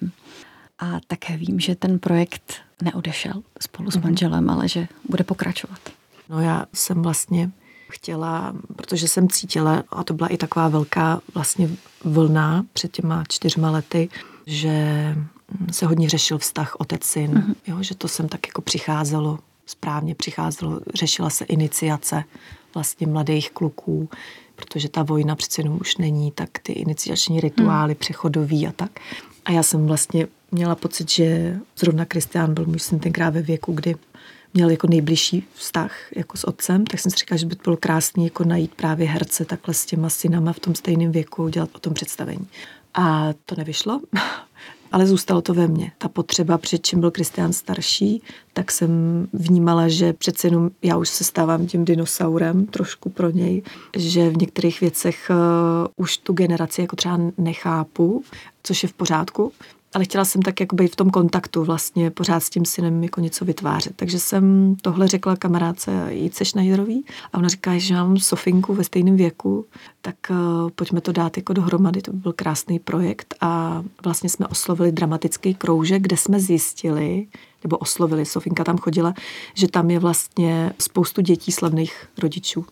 A 0.80 1.00
také 1.08 1.38
vím, 1.38 1.60
že 1.60 1.76
ten 1.76 2.00
projekt 2.00 2.54
neodešel 2.82 3.34
spolu 3.62 3.92
s 3.92 3.96
mhm. 3.96 4.04
manželem, 4.04 4.50
ale 4.50 4.68
že 4.68 4.88
bude 5.10 5.24
pokračovat. 5.24 5.80
No 6.30 6.42
já 6.42 6.66
jsem 6.74 7.02
vlastně 7.02 7.52
chtěla, 7.90 8.54
protože 8.76 9.08
jsem 9.08 9.30
cítila, 9.30 9.84
a 9.90 10.04
to 10.04 10.14
byla 10.14 10.28
i 10.28 10.38
taková 10.38 10.68
velká 10.68 11.22
vlastně 11.34 11.70
vlna 12.04 12.66
před 12.74 12.92
těma 12.92 13.24
čtyřma 13.30 13.72
lety, 13.72 14.10
že 14.46 15.16
se 15.72 15.86
hodně 15.86 16.10
řešil 16.10 16.38
vztah 16.38 16.76
otec-syn, 16.80 17.32
uh-huh. 17.32 17.56
jo, 17.68 17.84
že 17.84 17.96
to 17.96 18.08
sem 18.08 18.28
tak 18.28 18.48
jako 18.48 18.62
přicházelo, 18.62 19.40
správně 19.66 20.16
přicházelo, 20.16 20.80
řešila 20.94 21.30
se 21.30 21.46
iniciace 21.46 22.24
vlastně 22.74 23.08
mladých 23.08 23.52
kluků, 23.52 24.10
protože 24.56 24.90
ta 24.90 25.04
vojna 25.04 25.36
přece 25.36 25.62
jenom 25.62 25.78
už 25.82 25.98
není, 25.98 26.32
tak 26.32 26.50
ty 26.64 26.74
iniciační 26.74 27.40
rituály 27.40 27.94
uh-huh. 27.94 27.98
přechodový 27.98 28.68
a 28.68 28.72
tak. 28.72 29.00
A 29.46 29.52
já 29.52 29.64
jsem 29.64 29.88
vlastně 29.88 30.28
měla 30.52 30.76
pocit, 30.76 31.10
že 31.10 31.58
zrovna 31.78 32.06
Kristián 32.06 32.54
byl 32.54 32.66
můj 32.66 32.80
syn 32.80 33.00
tenkrát 33.00 33.30
ve 33.30 33.42
věku, 33.42 33.74
kdy 33.74 33.96
měl 34.56 34.70
jako 34.70 34.88
nejbližší 34.88 35.48
vztah 35.54 35.92
jako 36.16 36.38
s 36.38 36.44
otcem, 36.44 36.86
tak 36.86 37.00
jsem 37.00 37.12
si 37.12 37.18
říkala, 37.18 37.38
že 37.38 37.46
by 37.46 37.56
to 37.56 37.62
bylo 37.64 37.78
krásné 37.78 38.24
jako 38.24 38.44
najít 38.44 38.76
právě 38.76 39.08
herce 39.08 39.46
takhle 39.46 39.74
s 39.74 39.86
těma 39.86 40.10
synama 40.10 40.54
v 40.54 40.60
tom 40.60 40.76
stejném 40.76 41.12
věku, 41.12 41.48
dělat 41.48 41.70
o 41.74 41.80
tom 41.80 41.94
představení. 41.94 42.48
A 42.94 43.34
to 43.46 43.56
nevyšlo, 43.56 44.02
ale 44.92 45.08
zůstalo 45.08 45.42
to 45.42 45.54
ve 45.54 45.68
mně. 45.68 45.92
Ta 45.98 46.08
potřeba, 46.10 46.58
před 46.58 46.86
čím 46.86 47.00
byl 47.00 47.12
Kristián 47.12 47.54
starší, 47.54 48.22
tak 48.54 48.72
jsem 48.72 48.90
vnímala, 49.34 49.88
že 49.88 50.14
přece 50.14 50.48
jenom 50.48 50.70
já 50.82 50.98
už 50.98 51.10
se 51.10 51.24
stávám 51.24 51.68
tím 51.68 51.86
dinosaurem 51.86 52.66
trošku 52.66 53.10
pro 53.10 53.30
něj, 53.30 53.62
že 53.98 54.30
v 54.30 54.38
některých 54.38 54.82
věcech 54.82 55.30
uh, 55.30 55.36
už 55.96 56.18
tu 56.18 56.34
generaci 56.34 56.82
jako 56.82 56.96
třeba 56.96 57.20
nechápu, 57.38 58.24
což 58.64 58.84
je 58.84 58.90
v 58.90 58.94
pořádku, 58.94 59.52
ale 59.96 60.06
chtěla 60.06 60.26
jsem 60.26 60.42
tak 60.42 60.60
jako 60.60 60.76
být 60.76 60.92
v 60.92 60.96
tom 60.96 61.10
kontaktu 61.10 61.64
vlastně 61.64 62.12
pořád 62.12 62.40
s 62.40 62.50
tím 62.50 62.66
synem 62.66 63.04
jako 63.04 63.22
něco 63.22 63.46
vytvářet. 63.46 63.96
Takže 63.96 64.20
jsem 64.20 64.76
tohle 64.82 65.08
řekla 65.08 65.36
kamarádce 65.36 66.08
Jice 66.10 66.46
Schneiderový 66.46 67.06
a 67.34 67.38
ona 67.38 67.48
říká, 67.48 67.78
že 67.78 67.94
mám 67.94 68.18
Sofinku 68.18 68.74
ve 68.74 68.84
stejném 68.84 69.16
věku, 69.16 69.66
tak 70.02 70.16
uh, 70.30 70.70
pojďme 70.76 71.02
to 71.02 71.12
dát 71.12 71.38
jako 71.38 71.54
dohromady, 71.54 72.02
to 72.02 72.12
by 72.12 72.18
byl 72.18 72.34
krásný 72.34 72.80
projekt 72.80 73.36
a 73.42 73.84
vlastně 74.04 74.30
jsme 74.30 74.48
oslovili 74.48 74.92
dramatický 74.92 75.54
kroužek, 75.54 76.02
kde 76.02 76.18
jsme 76.18 76.40
zjistili, 76.40 77.28
nebo 77.64 77.78
oslovili, 77.78 78.26
Sofinka 78.26 78.64
tam 78.64 78.78
chodila, 78.78 79.14
že 79.54 79.68
tam 79.68 79.92
je 79.92 80.00
vlastně 80.00 80.74
spoustu 80.80 81.22
dětí 81.22 81.52
slavných 81.52 82.08
rodičů. 82.18 82.66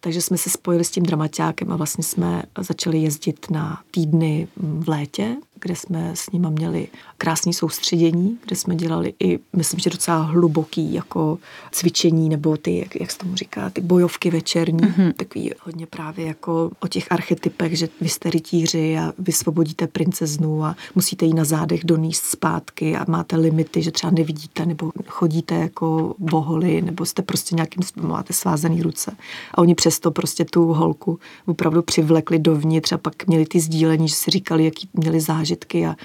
Takže 0.00 0.22
jsme 0.22 0.38
se 0.38 0.50
spojili 0.50 0.84
s 0.84 0.90
tím 0.90 1.02
dramaťákem 1.02 1.72
a 1.72 1.76
vlastně 1.76 2.04
jsme 2.04 2.42
začali 2.58 2.98
jezdit 2.98 3.50
na 3.50 3.80
týdny 3.90 4.48
v 4.56 4.88
létě 4.88 5.36
kde 5.60 5.76
jsme 5.76 6.10
s 6.14 6.30
nima 6.30 6.50
měli 6.50 6.88
krásné 7.18 7.52
soustředění, 7.52 8.38
kde 8.46 8.56
jsme 8.56 8.76
dělali 8.76 9.14
i, 9.20 9.38
myslím, 9.56 9.80
že 9.80 9.90
docela 9.90 10.18
hluboký 10.18 10.94
jako 10.94 11.38
cvičení, 11.72 12.28
nebo 12.28 12.56
ty, 12.56 12.78
jak, 12.78 13.00
jak 13.00 13.10
se 13.10 13.18
tomu 13.18 13.36
říká, 13.36 13.70
ty 13.70 13.80
bojovky 13.80 14.30
večerní, 14.30 14.80
mm-hmm. 14.80 15.12
takový 15.12 15.52
hodně 15.60 15.86
právě 15.86 16.26
jako 16.26 16.70
o 16.80 16.88
těch 16.88 17.12
archetypech, 17.12 17.78
že 17.78 17.88
vy 18.00 18.08
jste 18.08 18.30
rytíři 18.30 18.98
a 18.98 19.12
vysvobodíte 19.18 19.86
princeznu 19.86 20.64
a 20.64 20.76
musíte 20.94 21.26
jí 21.26 21.34
na 21.34 21.44
zádech 21.44 21.84
doníst 21.84 22.24
zpátky 22.24 22.96
a 22.96 23.04
máte 23.08 23.36
limity, 23.36 23.82
že 23.82 23.90
třeba 23.90 24.10
nevidíte 24.10 24.66
nebo 24.66 24.92
chodíte 25.06 25.54
jako 25.54 26.14
boholi, 26.18 26.82
nebo 26.82 27.04
jste 27.04 27.22
prostě 27.22 27.54
nějakým 27.54 27.82
způsobem 27.82 28.10
máte 28.10 28.32
svázaný 28.32 28.82
ruce. 28.82 29.16
A 29.54 29.58
oni 29.58 29.74
přesto 29.74 30.10
prostě 30.10 30.44
tu 30.44 30.64
holku 30.72 31.18
opravdu 31.46 31.82
přivlekli 31.82 32.38
dovnitř 32.38 32.92
a 32.92 32.98
pak 32.98 33.26
měli 33.26 33.46
ty 33.46 33.60
sdílení, 33.60 34.08
že 34.08 34.14
si 34.14 34.30
říkali, 34.30 34.64
jaký 34.64 34.88
měli 34.94 35.20
zážitek 35.20 35.47
zážitky 35.48 35.86
a, 35.86 35.96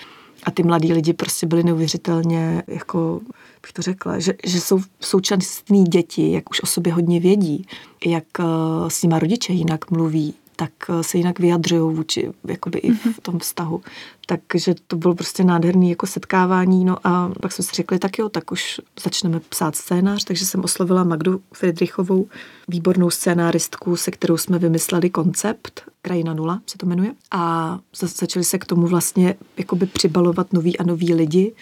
a 0.43 0.51
ty 0.51 0.63
mladí 0.63 0.93
lidi 0.93 1.13
prostě 1.13 1.47
byli 1.47 1.63
neuvěřitelně, 1.63 2.63
jako 2.67 3.21
bych 3.61 3.73
to 3.73 3.81
řekla, 3.81 4.19
že, 4.19 4.33
že 4.45 4.61
jsou 4.61 4.81
současní 4.99 5.83
děti, 5.83 6.31
jak 6.31 6.49
už 6.49 6.63
o 6.63 6.65
sobě 6.65 6.93
hodně 6.93 7.19
vědí, 7.19 7.67
jak 8.05 8.23
eh, 8.39 8.43
s 8.87 9.03
nima 9.03 9.19
rodiče 9.19 9.53
jinak 9.53 9.91
mluví, 9.91 10.33
tak 10.55 10.71
eh, 10.89 11.03
se 11.03 11.17
jinak 11.17 11.39
vyjadřují 11.39 11.95
vůči, 11.95 12.31
jakoby 12.47 12.79
i 12.79 12.91
v 12.91 13.05
mhm. 13.05 13.13
tom 13.21 13.39
vztahu. 13.39 13.81
Takže 14.25 14.75
to 14.87 14.95
bylo 14.95 15.15
prostě 15.15 15.43
nádherné 15.43 15.89
jako 15.89 16.07
setkávání. 16.07 16.85
No 16.85 17.07
a 17.07 17.31
pak 17.41 17.51
jsme 17.51 17.63
si 17.63 17.71
řekli, 17.75 17.99
tak 17.99 18.17
jo, 18.19 18.29
tak 18.29 18.51
už 18.51 18.81
začneme 19.03 19.39
psát 19.39 19.75
scénář, 19.75 20.23
takže 20.23 20.45
jsem 20.45 20.63
oslovila 20.63 21.03
Magdu 21.03 21.41
Friedrichovou, 21.53 22.27
výbornou 22.67 23.09
scénáristku, 23.09 23.95
se 23.95 24.11
kterou 24.11 24.37
jsme 24.37 24.59
vymysleli 24.59 25.09
koncept, 25.09 25.92
Krajina 26.05 26.33
nula 26.33 26.61
se 26.65 26.77
to 26.77 26.85
jmenuje. 26.85 27.11
A 27.31 27.79
začali 27.93 28.43
se 28.45 28.59
k 28.59 28.65
tomu 28.65 28.87
vlastně 28.87 29.35
jakoby 29.57 29.85
přibalovat 29.85 30.53
noví 30.53 30.77
a 30.77 30.83
noví 30.83 31.13
lidi, 31.13 31.53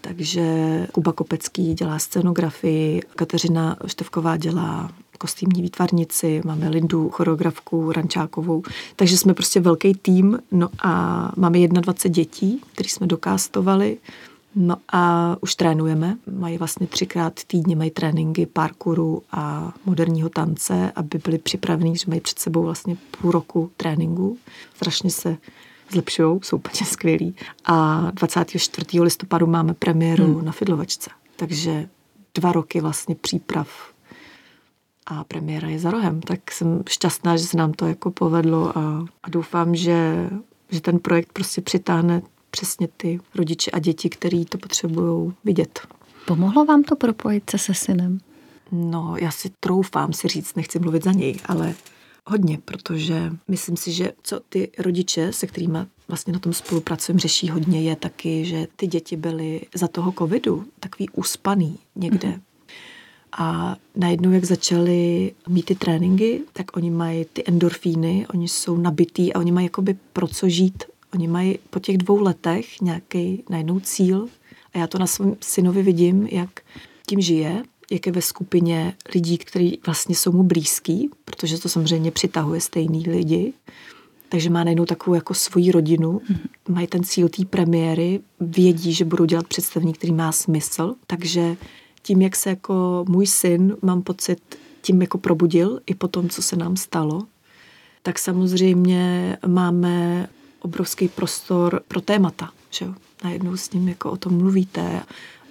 takže 0.00 0.86
Kuba 0.92 1.12
Kopecký 1.12 1.74
dělá 1.74 1.98
scenografii, 1.98 3.02
Kateřina 3.16 3.76
Števková 3.86 4.36
dělá 4.36 4.90
kostýmní 5.18 5.62
výtvarnici, 5.62 6.42
máme 6.44 6.68
Lindu, 6.68 7.10
choreografku 7.10 7.92
Rančákovou, 7.92 8.62
takže 8.96 9.18
jsme 9.18 9.34
prostě 9.34 9.60
velký 9.60 9.94
tým, 9.94 10.38
no 10.52 10.68
a 10.82 11.32
máme 11.36 11.68
21 11.68 12.14
dětí, 12.14 12.60
který 12.72 12.88
jsme 12.88 13.06
dokástovali, 13.06 13.98
No 14.56 14.76
a 14.92 15.36
už 15.40 15.54
trénujeme, 15.54 16.16
mají 16.30 16.58
vlastně 16.58 16.86
třikrát 16.86 17.40
týdně 17.46 17.76
mají 17.76 17.90
tréninky 17.90 18.46
parkouru 18.46 19.22
a 19.32 19.72
moderního 19.84 20.28
tance, 20.28 20.92
aby 20.96 21.18
byli 21.18 21.38
připravení, 21.38 21.96
že 21.96 22.04
mají 22.08 22.20
před 22.20 22.38
sebou 22.38 22.62
vlastně 22.62 22.96
půl 23.20 23.30
roku 23.30 23.70
tréninku. 23.76 24.38
Strašně 24.76 25.10
se 25.10 25.36
zlepšují, 25.90 26.40
jsou 26.42 26.56
úplně 26.56 26.86
skvělí. 26.86 27.34
A 27.64 28.10
24. 28.10 29.00
listopadu 29.00 29.46
máme 29.46 29.74
premiéru 29.74 30.34
hmm. 30.34 30.44
na 30.44 30.52
Fidlovačce. 30.52 31.10
Takže 31.36 31.88
dva 32.34 32.52
roky 32.52 32.80
vlastně 32.80 33.14
příprav 33.14 33.68
a 35.06 35.24
premiéra 35.24 35.68
je 35.68 35.78
za 35.78 35.90
rohem, 35.90 36.20
tak 36.20 36.52
jsem 36.52 36.82
šťastná, 36.88 37.36
že 37.36 37.44
se 37.44 37.56
nám 37.56 37.72
to 37.72 37.86
jako 37.86 38.10
povedlo 38.10 38.78
a, 38.78 39.04
a 39.22 39.30
doufám, 39.30 39.74
že, 39.74 40.30
že 40.70 40.80
ten 40.80 40.98
projekt 40.98 41.32
prostě 41.32 41.60
přitáhne 41.60 42.22
přesně 42.54 42.88
ty 42.96 43.20
rodiče 43.34 43.70
a 43.70 43.78
děti, 43.78 44.08
který 44.08 44.44
to 44.44 44.58
potřebují 44.58 45.32
vidět. 45.44 45.80
Pomohlo 46.26 46.64
vám 46.64 46.82
to 46.82 46.96
propojit 46.96 47.50
se 47.50 47.58
se 47.58 47.74
synem? 47.74 48.20
No, 48.72 49.14
já 49.20 49.30
si 49.30 49.50
troufám 49.60 50.12
si 50.12 50.28
říct, 50.28 50.54
nechci 50.54 50.78
mluvit 50.78 51.04
za 51.04 51.12
něj, 51.12 51.36
ale 51.46 51.74
hodně, 52.26 52.58
protože 52.64 53.32
myslím 53.48 53.76
si, 53.76 53.92
že 53.92 54.12
co 54.22 54.40
ty 54.48 54.70
rodiče, 54.78 55.32
se 55.32 55.46
kterými 55.46 55.78
vlastně 56.08 56.32
na 56.32 56.38
tom 56.38 56.52
spolupracujeme, 56.52 57.20
řeší 57.20 57.48
hodně, 57.48 57.82
je 57.82 57.96
taky, 57.96 58.44
že 58.44 58.66
ty 58.76 58.86
děti 58.86 59.16
byly 59.16 59.60
za 59.74 59.88
toho 59.88 60.12
covidu 60.18 60.64
takový 60.80 61.08
uspaný 61.08 61.78
někde. 61.96 62.28
Mm-hmm. 62.28 62.40
A 63.38 63.76
najednou, 63.96 64.30
jak 64.30 64.44
začali 64.44 65.32
mít 65.48 65.64
ty 65.64 65.74
tréninky, 65.74 66.42
tak 66.52 66.76
oni 66.76 66.90
mají 66.90 67.24
ty 67.32 67.42
endorfíny, 67.46 68.26
oni 68.34 68.48
jsou 68.48 68.76
nabitý 68.76 69.32
a 69.32 69.38
oni 69.38 69.52
mají 69.52 69.66
jakoby 69.66 69.96
pro 70.12 70.28
co 70.28 70.48
žít. 70.48 70.84
Oni 71.14 71.28
mají 71.28 71.58
po 71.70 71.80
těch 71.80 71.98
dvou 71.98 72.20
letech 72.20 72.80
nějaký 72.80 73.44
najednou 73.50 73.80
cíl 73.80 74.28
a 74.72 74.78
já 74.78 74.86
to 74.86 74.98
na 74.98 75.06
svém 75.06 75.36
synovi 75.40 75.82
vidím, 75.82 76.26
jak 76.26 76.60
tím 77.06 77.20
žije, 77.20 77.62
jak 77.90 78.06
je 78.06 78.12
ve 78.12 78.22
skupině 78.22 78.94
lidí, 79.14 79.38
kteří 79.38 79.80
vlastně 79.86 80.14
jsou 80.14 80.32
mu 80.32 80.42
blízký, 80.42 81.10
protože 81.24 81.58
to 81.58 81.68
samozřejmě 81.68 82.10
přitahuje 82.10 82.60
stejný 82.60 83.04
lidi. 83.10 83.52
Takže 84.28 84.50
má 84.50 84.64
najednou 84.64 84.84
takovou 84.84 85.14
jako 85.14 85.34
svoji 85.34 85.70
rodinu, 85.70 86.18
mm-hmm. 86.18 86.74
mají 86.74 86.86
ten 86.86 87.04
cíl 87.04 87.28
té 87.28 87.44
premiéry, 87.44 88.20
vědí, 88.40 88.92
že 88.92 89.04
budou 89.04 89.24
dělat 89.24 89.46
představení, 89.46 89.92
který 89.92 90.12
má 90.12 90.32
smysl, 90.32 90.94
takže 91.06 91.56
tím, 92.02 92.22
jak 92.22 92.36
se 92.36 92.50
jako 92.50 93.04
můj 93.08 93.26
syn, 93.26 93.76
mám 93.82 94.02
pocit, 94.02 94.38
tím 94.82 95.02
jako 95.02 95.18
probudil 95.18 95.80
i 95.86 95.94
po 95.94 96.08
tom, 96.08 96.28
co 96.28 96.42
se 96.42 96.56
nám 96.56 96.76
stalo, 96.76 97.22
tak 98.02 98.18
samozřejmě 98.18 99.36
máme 99.46 100.28
obrovský 100.64 101.08
prostor 101.08 101.80
pro 101.88 102.00
témata, 102.00 102.50
že 102.70 102.84
jo. 102.84 102.94
Najednou 103.24 103.56
s 103.56 103.70
ním 103.70 103.88
jako 103.88 104.10
o 104.10 104.16
tom 104.16 104.38
mluvíte 104.38 105.02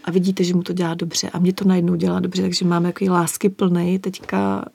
a 0.04 0.12
vidíte, 0.12 0.44
že 0.44 0.54
mu 0.54 0.64
to 0.64 0.74
dělá 0.74 0.94
dobře 0.94 1.30
a 1.30 1.40
mě 1.40 1.54
to 1.54 1.66
najednou 1.66 1.96
dělá 1.96 2.20
dobře, 2.20 2.42
takže 2.42 2.66
máme 2.66 2.90
jako 2.90 3.06
lásky 3.06 3.50
plný 3.50 4.00
teďka 4.00 4.66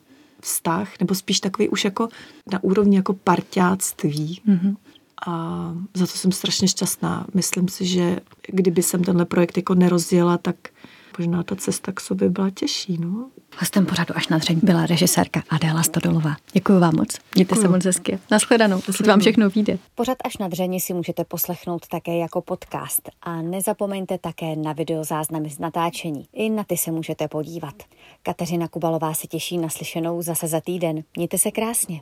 vztah, 0.41 0.89
nebo 0.99 1.15
spíš 1.15 1.39
takový 1.39 1.69
už 1.69 1.85
jako 1.85 2.07
na 2.51 2.63
úrovni 2.63 2.95
jako 2.95 3.13
parťáctví. 3.13 4.41
Mm-hmm. 4.47 4.75
A 5.27 5.73
za 5.93 6.07
to 6.07 6.13
jsem 6.13 6.31
strašně 6.31 6.67
šťastná. 6.67 7.27
Myslím 7.33 7.67
si, 7.67 7.85
že 7.85 8.19
kdyby 8.47 8.83
jsem 8.83 9.03
tenhle 9.03 9.25
projekt 9.25 9.57
jako 9.57 9.75
nerozjela, 9.75 10.37
tak 10.37 10.55
možná 11.19 11.43
ta 11.43 11.55
cesta 11.55 11.91
k 11.91 11.99
sobě 11.99 12.29
byla 12.29 12.49
těžší. 12.49 12.97
No. 12.99 13.29
Hostem 13.57 13.85
pořadu 13.85 14.17
až 14.17 14.27
na 14.27 14.37
dřeň 14.37 14.59
byla 14.63 14.85
režisérka 14.85 15.43
Adéla 15.49 15.83
Stodolová. 15.83 16.35
Děkuji 16.53 16.79
vám 16.79 16.95
moc. 16.95 17.17
Mějte 17.35 17.55
se 17.55 17.67
moc 17.67 17.85
hezky. 17.85 18.19
Naschledanou. 18.31 18.81
Ať 18.99 19.07
vám 19.07 19.19
všechno 19.19 19.49
vyjde. 19.49 19.77
Pořad 19.95 20.17
až 20.25 20.37
na 20.37 20.47
dřeň 20.47 20.79
si 20.79 20.93
můžete 20.93 21.23
poslechnout 21.23 21.87
také 21.87 22.17
jako 22.17 22.41
podcast. 22.41 23.09
A 23.21 23.41
nezapomeňte 23.41 24.17
také 24.17 24.55
na 24.55 24.73
videozáznamy 24.73 25.49
z 25.49 25.59
natáčení. 25.59 26.25
I 26.33 26.49
na 26.49 26.63
ty 26.63 26.77
se 26.77 26.91
můžete 26.91 27.27
podívat. 27.27 27.75
Kateřina 28.23 28.67
Kubalová 28.67 29.13
se 29.13 29.27
těší 29.27 29.57
na 29.57 29.69
slyšenou 29.69 30.21
zase 30.21 30.47
za 30.47 30.61
týden. 30.61 31.03
Mějte 31.15 31.37
se 31.37 31.51
krásně. 31.51 31.97